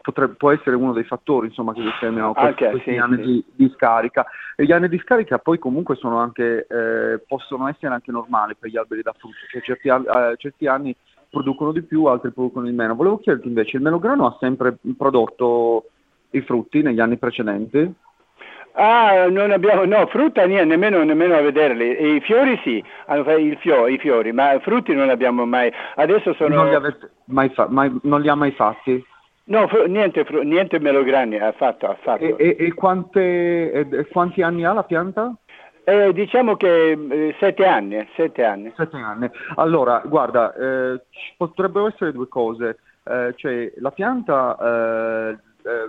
potrebbe, 0.01 0.33
può 0.33 0.51
essere 0.51 0.75
uno 0.75 0.93
dei 0.93 1.03
fattori 1.03 1.45
insomma, 1.45 1.73
che 1.73 1.83
determinano 1.83 2.33
questi, 2.33 2.63
okay, 2.63 2.71
questi 2.71 2.91
sì, 2.93 2.97
anni 2.97 3.17
sì. 3.17 3.21
Di, 3.21 3.45
di, 3.53 3.73
scarica. 3.75 4.25
E 4.55 4.65
gli 4.65 4.71
anni 4.71 4.89
di 4.89 4.97
scarica 4.97 5.37
poi 5.37 5.59
comunque 5.59 5.95
sono 5.95 6.17
anche, 6.17 6.65
eh, 6.67 7.19
possono 7.27 7.67
essere 7.67 7.93
anche 7.93 8.09
normali 8.09 8.55
per 8.57 8.71
gli 8.71 8.77
alberi 8.77 9.03
da 9.03 9.13
frutto, 9.15 9.35
cioè 9.51 9.61
certi, 9.61 9.89
eh, 9.89 10.33
certi 10.37 10.65
anni 10.65 10.95
producono 11.29 11.71
di 11.71 11.83
più, 11.83 12.05
altri 12.05 12.31
producono 12.31 12.65
di 12.65 12.73
meno. 12.73 12.95
Volevo 12.95 13.19
chiederti 13.19 13.47
invece, 13.47 13.77
il 13.77 13.83
melograno 13.83 14.25
ha 14.25 14.37
sempre 14.39 14.75
prodotto 14.97 15.85
i 16.31 16.41
frutti 16.41 16.81
negli 16.81 16.99
anni 16.99 17.17
precedenti? 17.17 17.93
Ah, 18.79 19.27
non 19.27 19.49
abbiamo, 19.49 19.85
no, 19.85 20.05
frutta 20.05 20.45
niente, 20.45 20.65
nemmeno, 20.65 21.03
nemmeno 21.03 21.35
a 21.35 21.41
vederli. 21.41 21.95
E 21.95 22.15
I 22.15 22.19
fiori 22.21 22.59
sì, 22.63 22.83
fio, 23.57 23.87
i 23.87 23.97
fiori, 23.97 24.31
ma 24.31 24.59
frutti 24.59 24.93
non 24.93 25.09
abbiamo 25.09 25.45
mai. 25.47 25.71
Adesso 25.95 26.35
sono... 26.35 26.55
Non 26.55 26.69
li, 26.69 26.75
avete 26.75 27.09
mai 27.25 27.49
fa... 27.49 27.67
mai... 27.69 27.91
non 28.03 28.21
li 28.21 28.29
ha 28.29 28.35
mai 28.35 28.51
fatti? 28.51 29.03
No, 29.45 29.67
fr- 29.67 29.87
niente, 29.87 30.25
fr- 30.25 30.43
niente 30.43 30.79
melograni 30.79 31.39
ha 31.39 31.51
fatto. 31.53 31.87
Ha 31.87 31.97
fatto. 32.01 32.23
E, 32.23 32.35
e, 32.37 32.55
e, 32.59 32.73
quante, 32.75 33.71
e, 33.71 34.07
quanti 34.11 34.43
anni 34.43 34.63
ha 34.63 34.73
la 34.73 34.83
pianta? 34.83 35.33
Eh, 35.83 36.13
diciamo 36.13 36.55
che 36.55 36.91
eh, 36.91 37.35
sette 37.39 37.65
anni, 37.65 38.07
sette 38.15 38.43
anni. 38.43 38.71
Sette 38.75 38.97
anni. 38.97 39.27
Allora, 39.55 40.03
guarda, 40.05 40.53
eh, 40.53 41.01
potrebbero 41.35 41.87
essere 41.87 42.11
due 42.11 42.27
cose. 42.27 42.77
Eh, 43.05 43.33
cioè, 43.37 43.71
la 43.77 43.91
pianta 43.91 44.57
eh, 44.59 45.37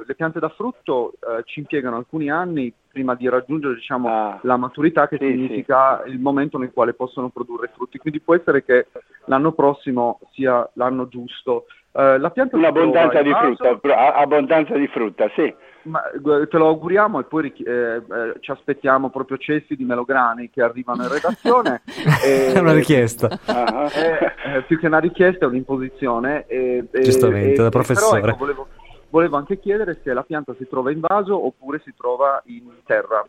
le 0.07 0.14
piante 0.14 0.38
da 0.38 0.49
frutto 0.49 1.12
eh, 1.12 1.43
ci 1.45 1.61
impiegano 1.61 1.97
alcuni 1.97 2.31
anni 2.31 2.73
prima 2.90 3.14
di 3.14 3.28
raggiungere 3.28 3.75
diciamo, 3.75 4.09
ah, 4.09 4.38
la 4.43 4.57
maturità 4.57 5.07
che 5.07 5.19
sì, 5.19 5.26
significa 5.26 6.02
sì. 6.05 6.11
il 6.11 6.19
momento 6.19 6.59
nel 6.59 6.73
quale 6.73 6.95
possono 6.95 7.28
produrre 7.28 7.71
frutti. 7.75 7.99
Quindi 7.99 8.21
può 8.21 8.35
essere 8.35 8.64
che 8.64 8.87
l'anno 9.26 9.52
prossimo 9.52 10.19
sia 10.33 10.69
l'anno 10.75 11.07
giusto. 11.09 11.67
Eh, 11.93 12.19
la 12.19 12.31
pianta 12.31 12.57
Un'abbondanza 12.57 13.23
di 13.23 13.31
vaso, 13.31 13.55
frutta, 13.55 14.14
abbondanza 14.14 14.76
di 14.76 14.88
frutta, 14.88 15.31
sì. 15.35 15.55
Ma, 15.83 16.02
te 16.02 16.59
lo 16.59 16.67
auguriamo 16.67 17.21
e 17.21 17.25
poi 17.25 17.52
eh, 17.64 17.71
eh, 17.73 18.02
ci 18.40 18.50
aspettiamo 18.50 19.09
proprio 19.11 19.38
cessi 19.38 19.75
di 19.75 19.85
melograni 19.85 20.50
che 20.50 20.61
arrivano 20.61 21.05
in 21.05 21.09
redazione. 21.09 21.83
e, 22.25 22.52
è 22.52 22.59
una 22.59 22.75
richiesta. 22.75 23.28
È, 23.28 24.62
più 24.67 24.78
che 24.78 24.87
una 24.87 24.99
richiesta 24.99 25.47
è 25.47 25.49
un'imposizione. 25.49 26.47
E, 26.47 26.85
Giustamente, 27.00 27.62
da 27.62 27.71
professore. 27.71 28.21
Però, 28.21 28.33
ecco, 28.33 28.38
volevo, 28.38 28.69
Volevo 29.11 29.37
anche 29.37 29.59
chiedere 29.59 30.00
se 30.03 30.12
la 30.12 30.23
pianta 30.23 30.55
si 30.59 30.67
trova 30.69 30.91
in 30.91 31.00
vaso 31.00 31.45
oppure 31.45 31.81
si 31.85 31.95
trova 31.97 32.43
in 32.47 32.71
terra. 32.85 33.25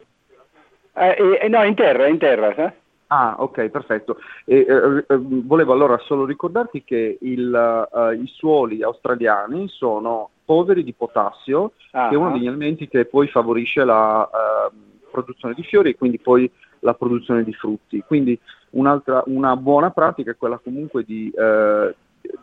Eh, 0.93 1.39
eh, 1.41 1.47
no, 1.47 1.63
in 1.63 1.75
terra, 1.75 2.07
in 2.07 2.17
terra. 2.17 2.53
Eh? 2.53 2.73
Ah, 3.07 3.35
ok, 3.39 3.69
perfetto. 3.69 4.17
E, 4.45 4.65
eh, 4.67 5.05
eh 5.07 5.17
volevo 5.17 5.73
allora 5.73 5.97
solo 5.99 6.25
ricordarti 6.25 6.83
che 6.83 7.17
il, 7.21 7.87
uh, 7.91 8.11
i 8.11 8.27
suoli 8.27 8.83
australiani 8.83 9.67
sono 9.67 10.29
poveri 10.45 10.83
di 10.83 10.93
potassio, 10.93 11.71
ah, 11.91 12.09
che 12.09 12.15
è 12.15 12.17
uno 12.17 12.31
degli 12.31 12.47
elementi 12.47 12.87
che 12.87 13.05
poi 13.05 13.27
favorisce 13.27 13.83
la 13.83 14.29
uh, 14.29 14.75
produzione 15.09 15.53
di 15.53 15.63
fiori 15.63 15.91
e 15.91 15.95
quindi 15.95 16.19
poi 16.19 16.51
la 16.79 16.93
produzione 16.93 17.43
di 17.43 17.53
frutti. 17.53 18.03
Quindi 18.05 18.39
una 18.71 19.55
buona 19.55 19.89
pratica 19.89 20.31
è 20.31 20.37
quella 20.37 20.59
comunque 20.59 21.03
di, 21.03 21.31
uh, 21.33 21.91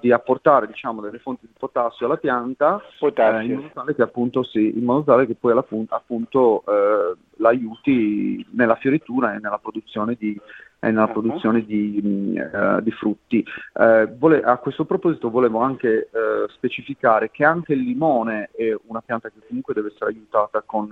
di 0.01 0.13
apportare 0.13 0.67
diciamo, 0.67 1.01
delle 1.01 1.19
fonti 1.19 1.47
di 1.47 1.53
potassio 1.57 2.07
alla 2.07 2.17
pianta 2.17 2.81
eh, 3.01 3.45
in 3.45 3.55
modo 3.55 3.71
tale 3.73 3.95
che 3.95 4.03
appunto 4.03 4.43
sì, 4.43 4.77
in 4.77 4.85
modo 4.85 5.05
tale 5.05 5.27
che 5.27 5.35
poi 5.35 5.57
appunto 5.89 6.65
eh, 6.67 7.17
l'aiuti 7.37 8.47
nella 8.51 8.77
fioritura 8.77 9.35
e 9.35 9.39
nella 9.39 9.59
produzione 9.59 10.17
di, 10.19 10.39
e 10.79 10.91
nella 10.91 11.05
uh-huh. 11.05 11.13
produzione 11.13 11.65
di, 11.65 12.37
uh, 12.37 12.81
di 12.81 12.91
frutti. 12.91 13.45
Uh, 13.75 14.17
vole- 14.17 14.43
a 14.43 14.57
questo 14.59 14.85
proposito 14.85 15.31
volevo 15.31 15.61
anche 15.61 16.09
uh, 16.11 16.49
specificare 16.51 17.31
che 17.31 17.45
anche 17.45 17.73
il 17.73 17.81
limone 17.81 18.51
è 18.55 18.75
una 18.87 19.03
pianta 19.03 19.29
che 19.29 19.41
comunque 19.47 19.75
deve 19.75 19.89
essere 19.89 20.11
aiutata 20.11 20.63
con 20.65 20.89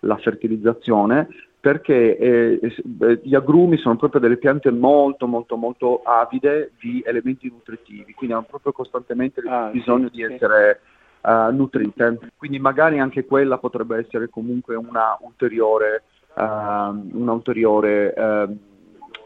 la 0.00 0.16
fertilizzazione 0.16 1.28
perché 1.60 2.16
eh, 2.16 2.60
eh, 2.62 3.20
gli 3.22 3.34
agrumi 3.34 3.76
sono 3.78 3.96
proprio 3.96 4.20
delle 4.20 4.36
piante 4.36 4.70
molto 4.70 5.26
molto 5.26 5.56
molto 5.56 6.02
avide 6.02 6.72
di 6.80 7.02
elementi 7.04 7.48
nutritivi, 7.48 8.14
quindi 8.14 8.34
hanno 8.34 8.46
proprio 8.48 8.72
costantemente 8.72 9.42
ah, 9.46 9.68
bisogno 9.72 10.08
sì, 10.08 10.16
di 10.16 10.22
essere 10.22 10.80
uh, 11.22 11.52
nutrite, 11.52 12.18
quindi 12.36 12.58
magari 12.60 13.00
anche 13.00 13.24
quella 13.24 13.58
potrebbe 13.58 13.98
essere 13.98 14.28
comunque 14.28 14.76
una 14.76 15.16
ulteriore, 15.20 16.04
uh, 16.34 16.42
una 16.42 17.32
ulteriore 17.32 18.14
uh, 18.16 18.56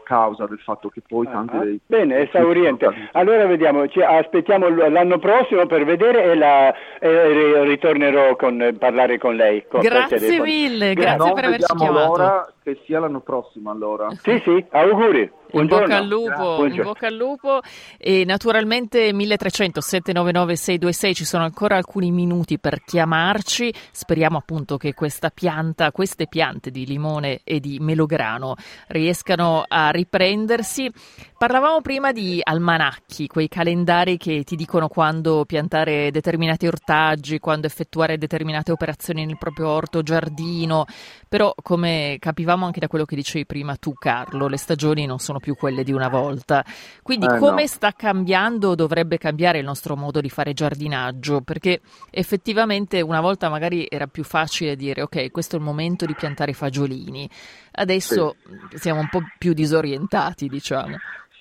causa 0.03 0.45
del 0.45 0.59
fatto 0.59 0.89
che 0.89 1.01
poi 1.07 1.25
tanti 1.25 1.55
uh-huh. 1.55 1.63
dei... 1.63 1.79
Bene, 1.85 2.29
esauriente. 2.29 3.09
Allora 3.13 3.45
vediamo, 3.45 3.87
ci 3.87 4.01
aspettiamo 4.01 4.69
l'anno 4.69 5.17
prossimo 5.17 5.65
per 5.65 5.85
vedere 5.85 6.23
e, 6.23 6.35
la, 6.35 6.73
e 6.99 7.63
ritornerò 7.63 8.29
a 8.29 8.73
parlare 8.77 9.17
con 9.17 9.35
lei. 9.35 9.65
Con 9.67 9.81
grazie 9.81 10.39
mille, 10.39 10.93
grazie 10.93 11.27
no, 11.27 11.33
per 11.33 11.45
averci 11.45 11.75
chiamato. 11.75 12.13
Allora 12.13 12.53
che 12.63 12.79
sia 12.85 12.99
l'anno 12.99 13.21
prossimo 13.21 13.71
allora. 13.71 14.09
Sì, 14.21 14.39
sì, 14.43 14.65
auguri. 14.69 15.31
In 15.53 15.67
bocca 15.67 15.97
al 15.97 16.07
lupo, 16.07 16.65
in 16.65 16.81
bocca 16.81 17.07
al 17.07 17.13
lupo 17.13 17.61
e 17.97 18.25
naturalmente 18.25 19.13
1300 19.13 19.81
799 19.81 20.55
626 20.55 21.13
ci 21.13 21.25
sono 21.25 21.43
ancora 21.43 21.75
alcuni 21.75 22.09
minuti 22.09 22.57
per 22.57 22.83
chiamarci. 22.83 23.71
Speriamo 23.91 24.37
appunto 24.37 24.77
che 24.77 24.95
questa 24.95 25.29
pianta, 25.29 25.91
queste 25.91 26.27
piante 26.27 26.71
di 26.71 26.87
limone 26.87 27.41
e 27.43 27.59
di 27.59 27.77
melograno 27.79 28.55
riescano 28.87 29.63
a 29.67 29.91
riprendersi. 29.91 30.91
Parlavamo 31.37 31.81
prima 31.81 32.11
di 32.11 32.39
almanacchi, 32.41 33.27
quei 33.27 33.49
calendari 33.49 34.17
che 34.17 34.43
ti 34.43 34.55
dicono 34.55 34.87
quando 34.87 35.43
piantare 35.45 36.09
determinati 36.09 36.65
ortaggi, 36.65 37.39
quando 37.39 37.67
effettuare 37.67 38.17
determinate 38.17 38.71
operazioni 38.71 39.25
nel 39.25 39.37
proprio 39.37 39.67
orto 39.67 40.01
giardino, 40.01 40.85
però 41.27 41.53
come 41.61 42.15
capivamo 42.19 42.65
anche 42.65 42.79
da 42.79 42.87
quello 42.87 43.05
che 43.05 43.15
dicevi 43.15 43.45
prima 43.45 43.75
tu 43.75 43.93
Carlo, 43.93 44.47
le 44.47 44.57
stagioni 44.57 45.05
non 45.05 45.19
sono 45.19 45.41
più 45.43 45.55
quelle 45.55 45.83
di 45.83 45.91
una 45.91 46.07
volta. 46.07 46.63
Quindi 47.01 47.25
eh, 47.25 47.37
come 47.37 47.61
no. 47.63 47.67
sta 47.67 47.91
cambiando 47.91 48.75
dovrebbe 48.75 49.17
cambiare 49.17 49.59
il 49.59 49.65
nostro 49.65 49.97
modo 49.97 50.21
di 50.21 50.29
fare 50.29 50.53
giardinaggio? 50.53 51.41
Perché 51.41 51.81
effettivamente 52.09 53.01
una 53.01 53.19
volta 53.19 53.49
magari 53.49 53.85
era 53.89 54.07
più 54.07 54.23
facile 54.23 54.77
dire 54.77 55.01
ok, 55.01 55.31
questo 55.31 55.57
è 55.57 55.59
il 55.59 55.65
momento 55.65 56.05
di 56.05 56.15
piantare 56.15 56.51
i 56.51 56.53
fagiolini. 56.53 57.29
Adesso 57.73 58.35
sì. 58.69 58.77
siamo 58.77 59.01
un 59.01 59.09
po' 59.09 59.21
più 59.37 59.51
disorientati, 59.51 60.47
diciamo. 60.47 60.95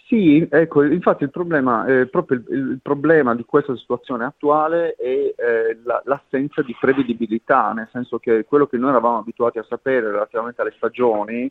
Sì, 0.09 0.47
ecco, 0.51 0.83
infatti 0.83 1.23
il 1.23 1.31
problema, 1.31 1.87
eh, 1.87 2.07
proprio 2.07 2.39
il, 2.39 2.45
il, 2.55 2.79
problema 2.83 3.35
di 3.35 3.45
questa 3.45 3.75
situazione 3.77 4.25
attuale 4.25 4.95
è 4.99 5.07
eh, 5.07 5.79
la, 5.85 6.03
l'assenza 6.05 6.61
di 6.61 6.77
prevedibilità, 6.79 7.73
nel 7.73 7.89
senso 7.93 8.19
che 8.19 8.45
quello 8.45 8.67
che 8.67 8.77
noi 8.77 8.91
eravamo 8.91 9.19
abituati 9.19 9.59
a 9.59 9.65
sapere 9.67 10.11
relativamente 10.11 10.61
alle 10.61 10.75
stagioni, 10.77 11.51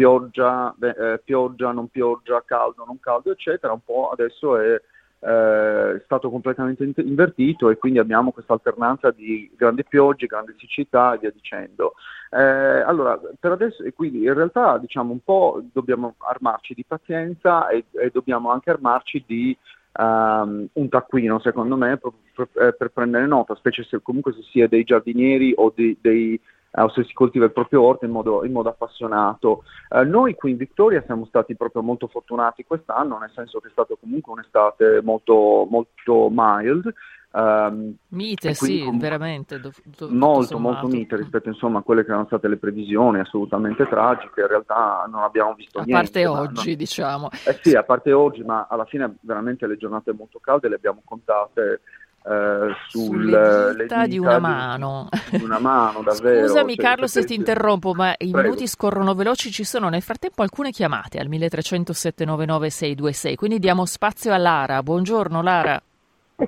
pioggia, 0.00 0.74
eh, 0.80 1.20
pioggia, 1.22 1.72
non 1.72 1.88
pioggia, 1.88 2.42
caldo, 2.42 2.84
non 2.86 2.98
caldo, 3.00 3.32
eccetera, 3.32 3.74
un 3.74 3.84
po' 3.84 4.08
adesso 4.08 4.56
è 4.56 4.80
eh, 5.18 6.00
stato 6.06 6.30
completamente 6.30 6.90
invertito 7.02 7.68
e 7.68 7.76
quindi 7.76 7.98
abbiamo 7.98 8.32
questa 8.32 8.54
alternanza 8.54 9.10
di 9.10 9.50
grandi 9.54 9.84
piogge, 9.84 10.24
grandi 10.24 10.54
siccità 10.56 11.12
e 11.12 11.18
via 11.18 11.30
dicendo. 11.30 11.92
Eh, 12.30 12.38
allora, 12.40 13.20
per 13.38 13.52
adesso, 13.52 13.82
e 13.82 13.92
quindi 13.92 14.22
in 14.24 14.32
realtà 14.32 14.78
diciamo 14.78 15.12
un 15.12 15.22
po' 15.22 15.62
dobbiamo 15.70 16.14
armarci 16.16 16.72
di 16.72 16.84
pazienza 16.86 17.68
e, 17.68 17.84
e 17.90 18.08
dobbiamo 18.10 18.50
anche 18.50 18.70
armarci 18.70 19.22
di 19.26 19.54
um, 19.98 20.66
un 20.72 20.88
taccuino, 20.88 21.38
secondo 21.40 21.76
me, 21.76 21.98
per, 21.98 22.12
per, 22.34 22.48
eh, 22.54 22.72
per, 22.72 22.88
prendere 22.88 23.26
nota, 23.26 23.54
specie 23.54 23.84
se 23.84 24.00
comunque 24.00 24.32
si 24.32 24.42
sia 24.50 24.66
dei 24.66 24.84
giardinieri 24.84 25.52
o 25.56 25.70
di, 25.76 25.94
dei 26.00 26.40
o 26.72 26.88
se 26.90 27.04
si 27.04 27.12
coltiva 27.12 27.44
il 27.44 27.52
proprio 27.52 27.82
orto 27.82 28.04
in 28.04 28.12
modo, 28.12 28.44
in 28.44 28.52
modo 28.52 28.68
appassionato. 28.68 29.64
Eh, 29.88 30.04
noi 30.04 30.34
qui 30.34 30.52
in 30.52 30.56
Victoria 30.56 31.02
siamo 31.04 31.24
stati 31.26 31.56
proprio 31.56 31.82
molto 31.82 32.06
fortunati 32.06 32.64
quest'anno, 32.64 33.18
nel 33.18 33.32
senso 33.34 33.58
che 33.60 33.68
è 33.68 33.72
stata 33.72 33.94
comunque 34.00 34.32
un'estate 34.32 35.00
molto, 35.02 35.66
molto 35.68 36.28
mild. 36.30 36.92
Um, 37.32 37.94
mite, 38.08 38.54
sì, 38.54 38.80
comunque, 38.80 39.08
veramente. 39.08 39.60
Do, 39.60 39.70
do, 39.84 40.08
molto, 40.10 40.58
molto 40.58 40.88
mite 40.88 41.16
rispetto 41.16 41.48
insomma, 41.48 41.78
a 41.78 41.82
quelle 41.82 42.04
che 42.04 42.10
erano 42.10 42.26
state 42.26 42.48
le 42.48 42.56
previsioni, 42.56 43.20
assolutamente 43.20 43.86
tragiche. 43.86 44.40
In 44.40 44.48
realtà 44.48 45.06
non 45.08 45.22
abbiamo 45.22 45.54
visto 45.54 45.78
a 45.78 45.84
niente. 45.84 46.24
A 46.24 46.32
parte 46.32 46.50
oggi, 46.50 46.68
non... 46.70 46.76
diciamo. 46.76 47.28
Eh 47.46 47.58
sì, 47.62 47.76
a 47.76 47.84
parte 47.84 48.12
oggi, 48.12 48.42
ma 48.42 48.66
alla 48.68 48.84
fine 48.84 49.16
veramente 49.20 49.68
le 49.68 49.76
giornate 49.76 50.12
molto 50.12 50.40
calde 50.40 50.68
le 50.68 50.74
abbiamo 50.74 51.02
contate 51.04 51.82
eh, 52.22 52.74
sulle 52.88 53.74
dita 53.78 54.06
di 54.06 54.18
una 54.18 54.38
mano. 54.38 55.08
Di 55.30 55.42
una 55.42 55.58
mano 55.58 56.02
davvero. 56.04 56.46
Scusami 56.46 56.74
cioè, 56.74 56.84
Carlo 56.84 57.06
se 57.06 57.24
ti 57.24 57.34
interrompo, 57.34 57.94
ma 57.94 58.10
i 58.12 58.30
Prego. 58.30 58.42
minuti 58.42 58.66
scorrono 58.66 59.14
veloci, 59.14 59.50
ci 59.50 59.64
sono 59.64 59.88
nel 59.88 60.02
frattempo 60.02 60.42
alcune 60.42 60.70
chiamate 60.70 61.18
al 61.18 61.28
1300 61.28 61.92
799 61.92 62.70
626, 62.70 63.36
quindi 63.36 63.58
diamo 63.58 63.86
spazio 63.86 64.32
a 64.32 64.36
Lara. 64.36 64.82
Buongiorno 64.82 65.42
Lara. 65.42 65.80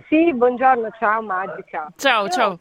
Sì, 0.09 0.33
buongiorno, 0.35 0.91
ciao 0.99 1.23
Magica. 1.23 1.91
Ciao, 1.97 2.25
Io 2.25 2.31
ciao. 2.31 2.59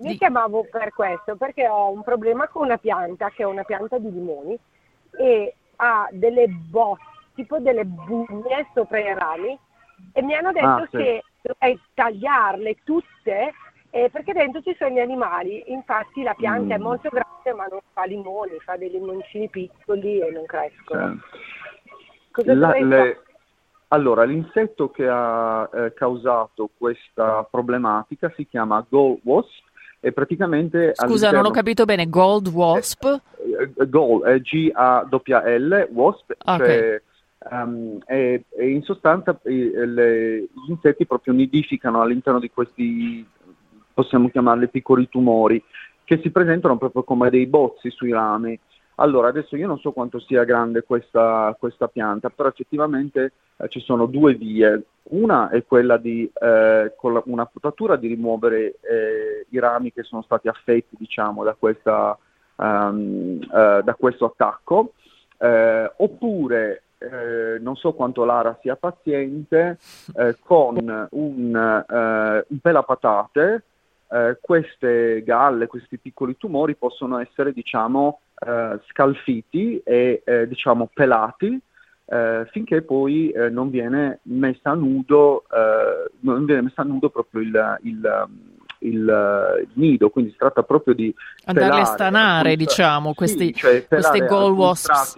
Vi 0.00 0.16
chiamavo 0.16 0.66
per 0.70 0.92
questo, 0.92 1.36
perché 1.36 1.66
ho 1.66 1.90
un 1.90 2.02
problema 2.02 2.46
con 2.48 2.66
una 2.66 2.76
pianta, 2.76 3.30
che 3.30 3.42
è 3.42 3.46
una 3.46 3.64
pianta 3.64 3.98
di 3.98 4.10
limoni, 4.12 4.56
e 5.18 5.54
ha 5.76 6.08
delle 6.12 6.46
botte, 6.46 7.02
tipo 7.34 7.58
delle 7.58 7.84
bugne 7.84 8.68
sopra 8.74 8.98
i 9.00 9.12
rami, 9.12 9.58
e 10.12 10.22
mi 10.22 10.34
hanno 10.34 10.52
detto 10.52 10.66
ah, 10.66 10.88
sì. 10.90 10.96
che 10.96 11.24
dovrei 11.42 11.78
tagliarle 11.94 12.76
tutte 12.84 13.52
eh, 13.90 14.10
perché 14.10 14.32
dentro 14.32 14.60
ci 14.60 14.74
sono 14.78 14.90
gli 14.90 14.98
animali, 14.98 15.64
infatti 15.72 16.22
la 16.22 16.34
pianta 16.34 16.74
mm. 16.74 16.78
è 16.78 16.82
molto 16.82 17.08
grande 17.08 17.52
ma 17.56 17.66
non 17.66 17.80
fa 17.92 18.04
limoni, 18.04 18.58
fa 18.60 18.76
dei 18.76 18.90
limoncini 18.90 19.48
piccoli 19.48 20.20
e 20.20 20.30
non 20.30 20.44
crescono. 20.44 21.20
Cosa 22.30 22.54
la, 22.54 22.72
le... 22.72 23.22
Allora, 23.88 24.24
l'insetto 24.24 24.90
che 24.90 25.08
ha 25.08 25.68
eh, 25.72 25.94
causato 25.94 26.68
questa 26.76 27.46
problematica 27.50 28.30
si 28.36 28.46
chiama 28.46 28.84
gold 28.86 29.20
wasp 29.22 29.64
e 30.00 30.12
praticamente... 30.12 30.92
Scusa, 30.94 31.30
non 31.30 31.46
ho 31.46 31.50
capito 31.50 31.86
bene, 31.86 32.08
gold 32.08 32.48
wasp? 32.48 33.04
Eh, 33.04 33.72
eh, 33.76 33.88
gold, 33.88 34.26
eh, 34.26 34.40
G-A-L, 34.42 35.88
wasp, 35.90 36.32
okay. 36.44 36.58
cioè 36.58 37.02
Um, 37.50 37.98
e, 38.06 38.44
e, 38.50 38.68
in 38.68 38.82
sostanza 38.82 39.38
le, 39.42 40.40
gli 40.40 40.68
insetti 40.70 41.06
proprio 41.06 41.32
nidificano 41.32 42.02
all'interno 42.02 42.40
di 42.40 42.50
questi, 42.50 43.26
possiamo 43.94 44.28
chiamarli 44.28 44.68
piccoli 44.68 45.08
tumori, 45.08 45.62
che 46.04 46.20
si 46.22 46.30
presentano 46.30 46.76
proprio 46.76 47.04
come 47.04 47.30
dei 47.30 47.46
bozzi 47.46 47.90
sui 47.90 48.12
rami. 48.12 48.58
Allora, 48.96 49.28
adesso 49.28 49.56
io 49.56 49.66
non 49.66 49.78
so 49.78 49.92
quanto 49.92 50.18
sia 50.18 50.44
grande 50.44 50.82
questa, 50.82 51.56
questa 51.58 51.88
pianta, 51.88 52.30
però 52.30 52.48
effettivamente 52.48 53.32
eh, 53.56 53.68
ci 53.68 53.80
sono 53.80 54.06
due 54.06 54.34
vie. 54.34 54.82
Una 55.10 55.48
è 55.48 55.64
quella 55.64 55.96
di, 55.96 56.30
eh, 56.40 56.92
con 56.96 57.12
la, 57.14 57.22
una 57.26 57.46
potatura, 57.46 57.96
di 57.96 58.08
rimuovere 58.08 58.76
eh, 58.80 59.46
i 59.48 59.58
rami 59.58 59.92
che 59.92 60.02
sono 60.02 60.22
stati 60.22 60.48
affetti, 60.48 60.96
diciamo, 60.98 61.44
da, 61.44 61.54
questa, 61.54 62.18
um, 62.56 63.38
da 63.38 63.94
questo 63.98 64.26
attacco, 64.26 64.92
eh, 65.38 65.92
oppure 65.96 66.82
eh, 66.98 67.58
non 67.60 67.76
so 67.76 67.92
quanto 67.92 68.24
Lara 68.24 68.58
sia 68.60 68.76
paziente, 68.76 69.78
eh, 70.16 70.36
con 70.40 71.08
un, 71.10 71.84
eh, 71.88 72.44
un 72.48 72.58
pelapatate, 72.60 73.64
eh, 74.10 74.38
queste 74.40 75.22
galle, 75.22 75.66
questi 75.66 75.98
piccoli 75.98 76.36
tumori 76.36 76.74
possono 76.74 77.18
essere 77.18 77.52
diciamo, 77.52 78.20
eh, 78.44 78.80
scalfiti 78.88 79.80
e 79.84 80.22
diciamo, 80.46 80.88
pelati 80.92 81.60
finché 82.50 82.80
poi 82.80 83.34
non 83.50 83.68
viene 83.68 84.20
messa 84.22 84.70
a 84.70 84.74
nudo, 84.74 85.44
non 86.20 86.46
viene 86.46 86.62
messa 86.62 86.80
a 86.80 86.84
nudo 86.84 87.10
proprio 87.10 87.42
il, 87.42 87.78
il 87.82 88.28
il, 88.80 89.58
il, 89.60 89.68
nido, 89.74 90.08
quindi 90.08 90.30
si 90.30 90.36
tratta 90.36 90.62
proprio 90.62 90.94
di 90.94 91.14
andarle 91.46 91.80
a 91.80 91.84
stanare, 91.84 92.56
diciamo, 92.56 93.12
questi, 93.12 93.46
sì, 93.46 93.54
cioè 93.54 93.86
queste 93.86 94.24
gold 94.24 94.56
wasps. 94.56 95.16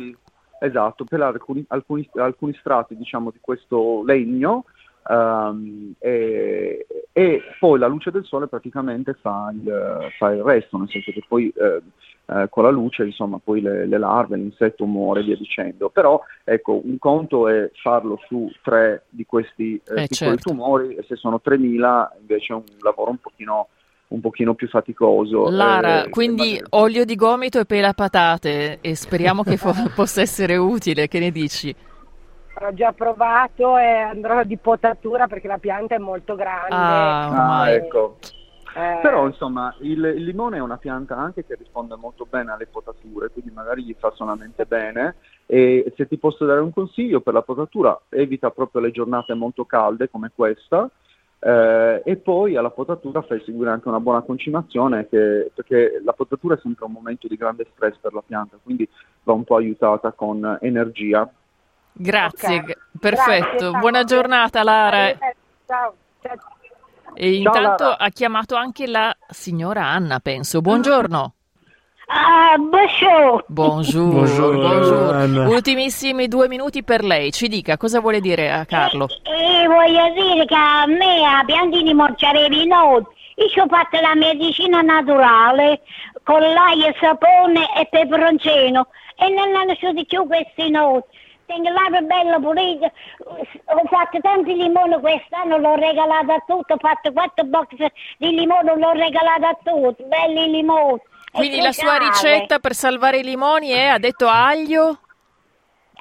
Esatto, 0.62 1.04
pelare 1.04 1.38
alcuni, 1.38 1.64
alcuni, 1.68 2.08
alcuni 2.16 2.54
strati 2.60 2.94
diciamo, 2.94 3.30
di 3.30 3.38
questo 3.40 4.02
legno 4.04 4.66
um, 5.08 5.94
e, 5.98 6.86
e, 7.12 7.42
poi 7.58 7.78
la 7.78 7.86
luce 7.86 8.10
del 8.10 8.26
sole 8.26 8.46
praticamente 8.46 9.14
fa 9.14 9.50
il, 9.54 10.08
fa 10.18 10.30
il 10.32 10.42
resto, 10.42 10.76
nel 10.76 10.90
senso 10.90 11.12
che 11.12 11.24
poi 11.26 11.50
eh, 11.56 11.80
eh, 12.26 12.48
con 12.50 12.64
la 12.64 12.70
luce 12.70 13.04
insomma 13.04 13.40
poi 13.42 13.62
le, 13.62 13.86
le, 13.86 13.98
larve, 13.98 14.36
l'insetto 14.36 14.84
muore 14.84 15.20
e 15.20 15.24
via 15.24 15.36
dicendo. 15.36 15.88
Però 15.88 16.20
ecco, 16.44 16.80
un 16.84 16.98
conto 16.98 17.48
è 17.48 17.70
farlo 17.82 18.20
su 18.26 18.50
tre 18.62 19.04
di 19.08 19.24
questi 19.24 19.74
eh, 19.76 20.02
eh 20.02 20.06
piccoli 20.06 20.36
certo. 20.36 20.50
tumori 20.50 20.94
e 20.94 21.04
se 21.08 21.16
sono 21.16 21.40
3.000 21.42 22.08
invece 22.20 22.52
è 22.52 22.56
un 22.56 22.64
lavoro 22.80 23.10
un 23.10 23.18
pochino 23.18 23.68
un 24.10 24.20
pochino 24.20 24.54
più 24.54 24.68
faticoso. 24.68 25.48
Lara, 25.50 26.04
eh, 26.04 26.08
quindi 26.08 26.52
magari... 26.52 26.66
olio 26.70 27.04
di 27.04 27.14
gomito 27.14 27.60
e 27.60 27.64
pela 27.64 27.92
patate 27.92 28.78
e 28.80 28.94
speriamo 28.94 29.42
che 29.42 29.56
fo- 29.56 29.72
possa 29.94 30.20
essere 30.20 30.56
utile, 30.56 31.08
che 31.08 31.18
ne 31.18 31.30
dici? 31.30 31.74
Ho 32.62 32.74
già 32.74 32.92
provato 32.92 33.78
e 33.78 33.86
andrò 33.86 34.42
di 34.44 34.56
potatura 34.56 35.26
perché 35.26 35.46
la 35.46 35.58
pianta 35.58 35.94
è 35.94 35.98
molto 35.98 36.34
grande. 36.34 36.74
Ah, 36.74 37.60
ah 37.60 37.70
ecco. 37.70 38.18
Eh... 38.74 38.98
Però 39.02 39.26
insomma 39.26 39.74
il, 39.80 40.04
il, 40.16 40.24
limone 40.24 40.58
è 40.58 40.60
una 40.60 40.76
pianta 40.76 41.16
anche 41.16 41.44
che 41.44 41.56
risponde 41.56 41.96
molto 41.96 42.26
bene 42.28 42.52
alle 42.52 42.66
potature, 42.66 43.30
quindi 43.30 43.50
magari 43.52 43.82
gli 43.82 43.96
fa 43.98 44.12
solamente 44.14 44.64
bene 44.64 45.16
e 45.46 45.92
se 45.96 46.06
ti 46.06 46.18
posso 46.18 46.44
dare 46.44 46.60
un 46.60 46.72
consiglio 46.72 47.20
per 47.20 47.34
la 47.34 47.42
potatura 47.42 47.98
evita 48.10 48.50
proprio 48.50 48.80
le 48.80 48.92
giornate 48.92 49.34
molto 49.34 49.64
calde 49.64 50.08
come 50.08 50.30
questa 50.32 50.88
eh, 51.42 52.02
e 52.04 52.16
poi 52.16 52.56
alla 52.56 52.70
potatura 52.70 53.22
fai 53.22 53.42
seguire 53.44 53.70
anche 53.70 53.88
una 53.88 53.98
buona 54.00 54.20
concimazione 54.20 55.08
che, 55.08 55.50
perché 55.54 56.00
la 56.04 56.12
potatura 56.12 56.54
è 56.54 56.58
sempre 56.60 56.84
un 56.84 56.92
momento 56.92 57.26
di 57.28 57.36
grande 57.36 57.66
stress 57.74 57.96
per 57.98 58.12
la 58.12 58.22
pianta, 58.24 58.58
quindi 58.62 58.86
va 59.22 59.32
un 59.32 59.44
po' 59.44 59.56
aiutata 59.56 60.12
con 60.12 60.58
energia. 60.60 61.28
Grazie, 61.92 62.58
okay. 62.58 62.74
perfetto. 62.98 63.70
Grazie, 63.70 63.78
Buona 63.78 64.04
giornata 64.04 64.62
Lara. 64.62 65.16
Ciao. 65.66 65.94
ciao. 66.20 66.36
E 67.14 67.34
intanto 67.34 67.84
Ciao, 67.84 67.96
ha 67.98 68.08
chiamato 68.10 68.54
anche 68.54 68.86
la 68.86 69.14
signora 69.28 69.86
Anna, 69.86 70.20
penso. 70.20 70.60
Buongiorno. 70.60 71.34
Ah, 72.12 72.56
bonjour. 72.58 73.44
Bonjour, 73.46 74.10
Buongiorno, 74.10 74.68
bonjour. 74.68 75.14
Anna. 75.14 75.48
Ultimissimi 75.48 76.26
due 76.26 76.48
minuti 76.48 76.82
per 76.82 77.04
lei. 77.04 77.30
Ci 77.30 77.46
dica 77.46 77.76
cosa 77.76 78.00
vuole 78.00 78.20
dire 78.20 78.50
a 78.50 78.64
Carlo. 78.64 79.06
E 79.06 79.64
voglio 79.68 80.12
dire 80.14 80.44
che 80.44 80.54
a 80.56 80.86
me 80.88 81.24
a 81.24 81.44
piantini 81.44 81.94
morciarevi 81.94 82.62
i 82.62 82.66
nodi. 82.66 83.06
Io 83.36 83.62
ho 83.62 83.68
fatto 83.68 84.00
la 84.00 84.16
medicina 84.16 84.80
naturale 84.80 85.82
con 86.24 86.40
l'aglio, 86.40 86.92
sapone 87.00 87.68
e 87.78 87.86
peperoncino 87.88 88.88
e 89.16 89.28
non 89.28 89.54
hanno 89.54 89.70
uscito 89.70 90.04
più 90.04 90.26
questi 90.26 90.68
nodi. 90.68 91.04
Tengo 91.46 91.68
l'aria 91.68 92.00
bella 92.00 92.38
pulita, 92.40 92.90
ho 93.26 93.82
fatto 93.88 94.18
tanti 94.20 94.54
limoni 94.54 94.98
quest'anno, 95.00 95.58
l'ho 95.58 95.74
regalato 95.76 96.32
a 96.32 96.42
tutti, 96.46 96.72
ho 96.72 96.76
fatto 96.78 97.12
quattro 97.12 97.44
box 97.44 97.68
di 98.18 98.30
limone, 98.30 98.76
l'ho 98.76 98.92
regalato 98.92 99.46
a 99.46 99.58
tutti, 99.62 100.04
belli 100.04 100.50
limoni. 100.50 101.00
Quindi 101.32 101.60
la 101.60 101.72
sua 101.72 101.96
ricetta 101.96 102.58
per 102.58 102.74
salvare 102.74 103.18
i 103.18 103.22
limoni 103.22 103.68
è, 103.68 103.86
ha 103.86 103.98
detto 103.98 104.26
aglio. 104.26 104.98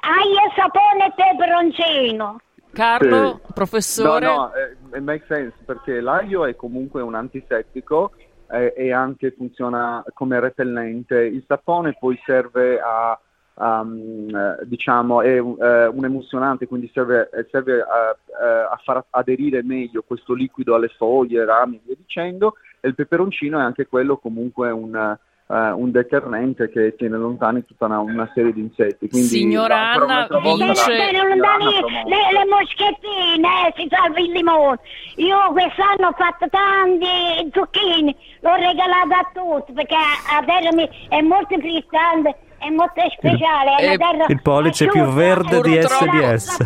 Aglio, 0.00 0.52
sapone 0.56 1.06
e 1.06 1.12
peperoncino. 1.14 2.40
Carlo, 2.72 3.40
Sì. 3.44 3.52
professore. 3.52 4.26
No, 4.26 4.34
no, 4.34 4.52
eh, 4.54 4.76
it 4.96 5.02
makes 5.02 5.26
sense 5.26 5.56
perché 5.64 6.00
l'aglio 6.00 6.46
è 6.46 6.54
comunque 6.56 7.02
un 7.02 7.14
antisettico 7.14 8.12
eh, 8.50 8.72
e 8.76 8.92
anche 8.92 9.32
funziona 9.36 10.04
come 10.14 10.40
repellente. 10.40 11.20
Il 11.20 11.44
sapone 11.46 11.96
poi 11.98 12.18
serve 12.24 12.80
a, 12.80 13.18
mm, 13.84 14.34
eh, 14.34 14.58
diciamo, 14.64 15.20
è 15.22 15.38
un, 15.38 15.56
eh, 15.60 15.86
un 15.86 16.04
emulsionante, 16.04 16.66
quindi 16.66 16.90
serve, 16.94 17.28
eh, 17.32 17.46
serve 17.50 17.80
a, 17.82 18.16
a 18.70 18.80
far 18.82 19.04
aderire 19.10 19.62
meglio 19.62 20.02
questo 20.06 20.32
liquido 20.32 20.74
alle 20.74 20.88
foglie, 20.88 21.44
rami 21.44 21.76
e 21.76 21.80
via 21.84 21.96
dicendo. 21.96 22.54
E 22.80 22.88
il 22.88 22.94
peperoncino 22.94 23.58
è 23.58 23.62
anche 23.62 23.86
quello 23.86 24.16
comunque 24.16 24.70
un, 24.70 24.94
eh, 24.96 25.70
un 25.70 25.90
deterrente 25.90 26.70
che 26.70 26.94
tiene 26.96 27.16
lontani 27.16 27.64
tutta 27.64 27.86
una, 27.86 27.98
una 28.00 28.30
serie 28.34 28.52
di 28.52 28.60
insetti. 28.60 29.08
Quindi, 29.08 29.26
Signora 29.28 29.92
Anna, 29.92 30.26
vince- 30.40 31.12
lontani 31.12 31.64
le, 32.06 32.16
le 32.32 32.44
moschettine, 32.48 33.72
si 33.76 33.88
salva 33.90 34.18
il 34.20 34.30
limone. 34.30 34.78
Io 35.16 35.38
quest'anno 35.52 36.08
ho 36.08 36.14
fatto 36.16 36.48
tanti 36.48 37.50
zucchini, 37.52 38.16
l'ho 38.40 38.54
regalato 38.54 39.12
a 39.14 39.30
tutti 39.32 39.72
perché 39.72 39.94
a 39.94 40.42
terra 40.44 40.72
mi- 40.72 40.88
è 41.08 41.20
molto 41.20 41.58
frizzante, 41.58 42.36
è 42.60 42.68
molto 42.68 43.00
speciale. 43.16 43.76
è 43.76 43.86
una 43.86 43.96
terra 43.96 44.26
il 44.28 44.42
pollice 44.42 44.86
più 44.86 45.00
asciutta, 45.00 45.16
verde 45.16 45.60
di 45.62 45.80
SBS. 45.80 46.56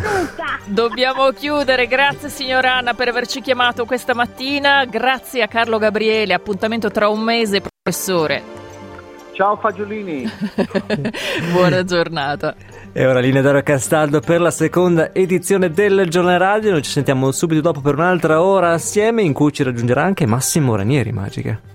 Dobbiamo 0.65 1.29
chiudere, 1.29 1.87
grazie 1.87 2.29
signora 2.29 2.75
Anna 2.75 2.93
per 2.93 3.07
averci 3.07 3.41
chiamato 3.41 3.85
questa 3.85 4.13
mattina, 4.13 4.83
grazie 4.85 5.41
a 5.41 5.47
Carlo 5.47 5.77
Gabriele, 5.77 6.33
appuntamento 6.33 6.91
tra 6.91 7.07
un 7.07 7.21
mese, 7.21 7.61
professore. 7.61 8.63
Ciao 9.31 9.57
Fagiolini! 9.57 10.29
Buona 11.51 11.83
giornata. 11.83 12.55
E 12.93 13.05
ora 13.05 13.19
linea 13.19 13.41
Dario 13.41 13.63
Castaldo 13.63 14.21
per 14.21 14.39
la 14.39 14.51
seconda 14.51 15.13
edizione 15.13 15.69
del 15.69 16.07
Giornale 16.09 16.37
Radio. 16.37 16.71
Noi 16.71 16.81
ci 16.81 16.91
sentiamo 16.91 17.31
subito 17.31 17.61
dopo 17.61 17.81
per 17.81 17.95
un'altra 17.95 18.41
ora 18.41 18.71
assieme 18.71 19.23
in 19.23 19.33
cui 19.33 19.51
ci 19.51 19.63
raggiungerà 19.63 20.03
anche 20.03 20.25
Massimo 20.25 20.75
Ranieri, 20.75 21.11
Magica. 21.11 21.74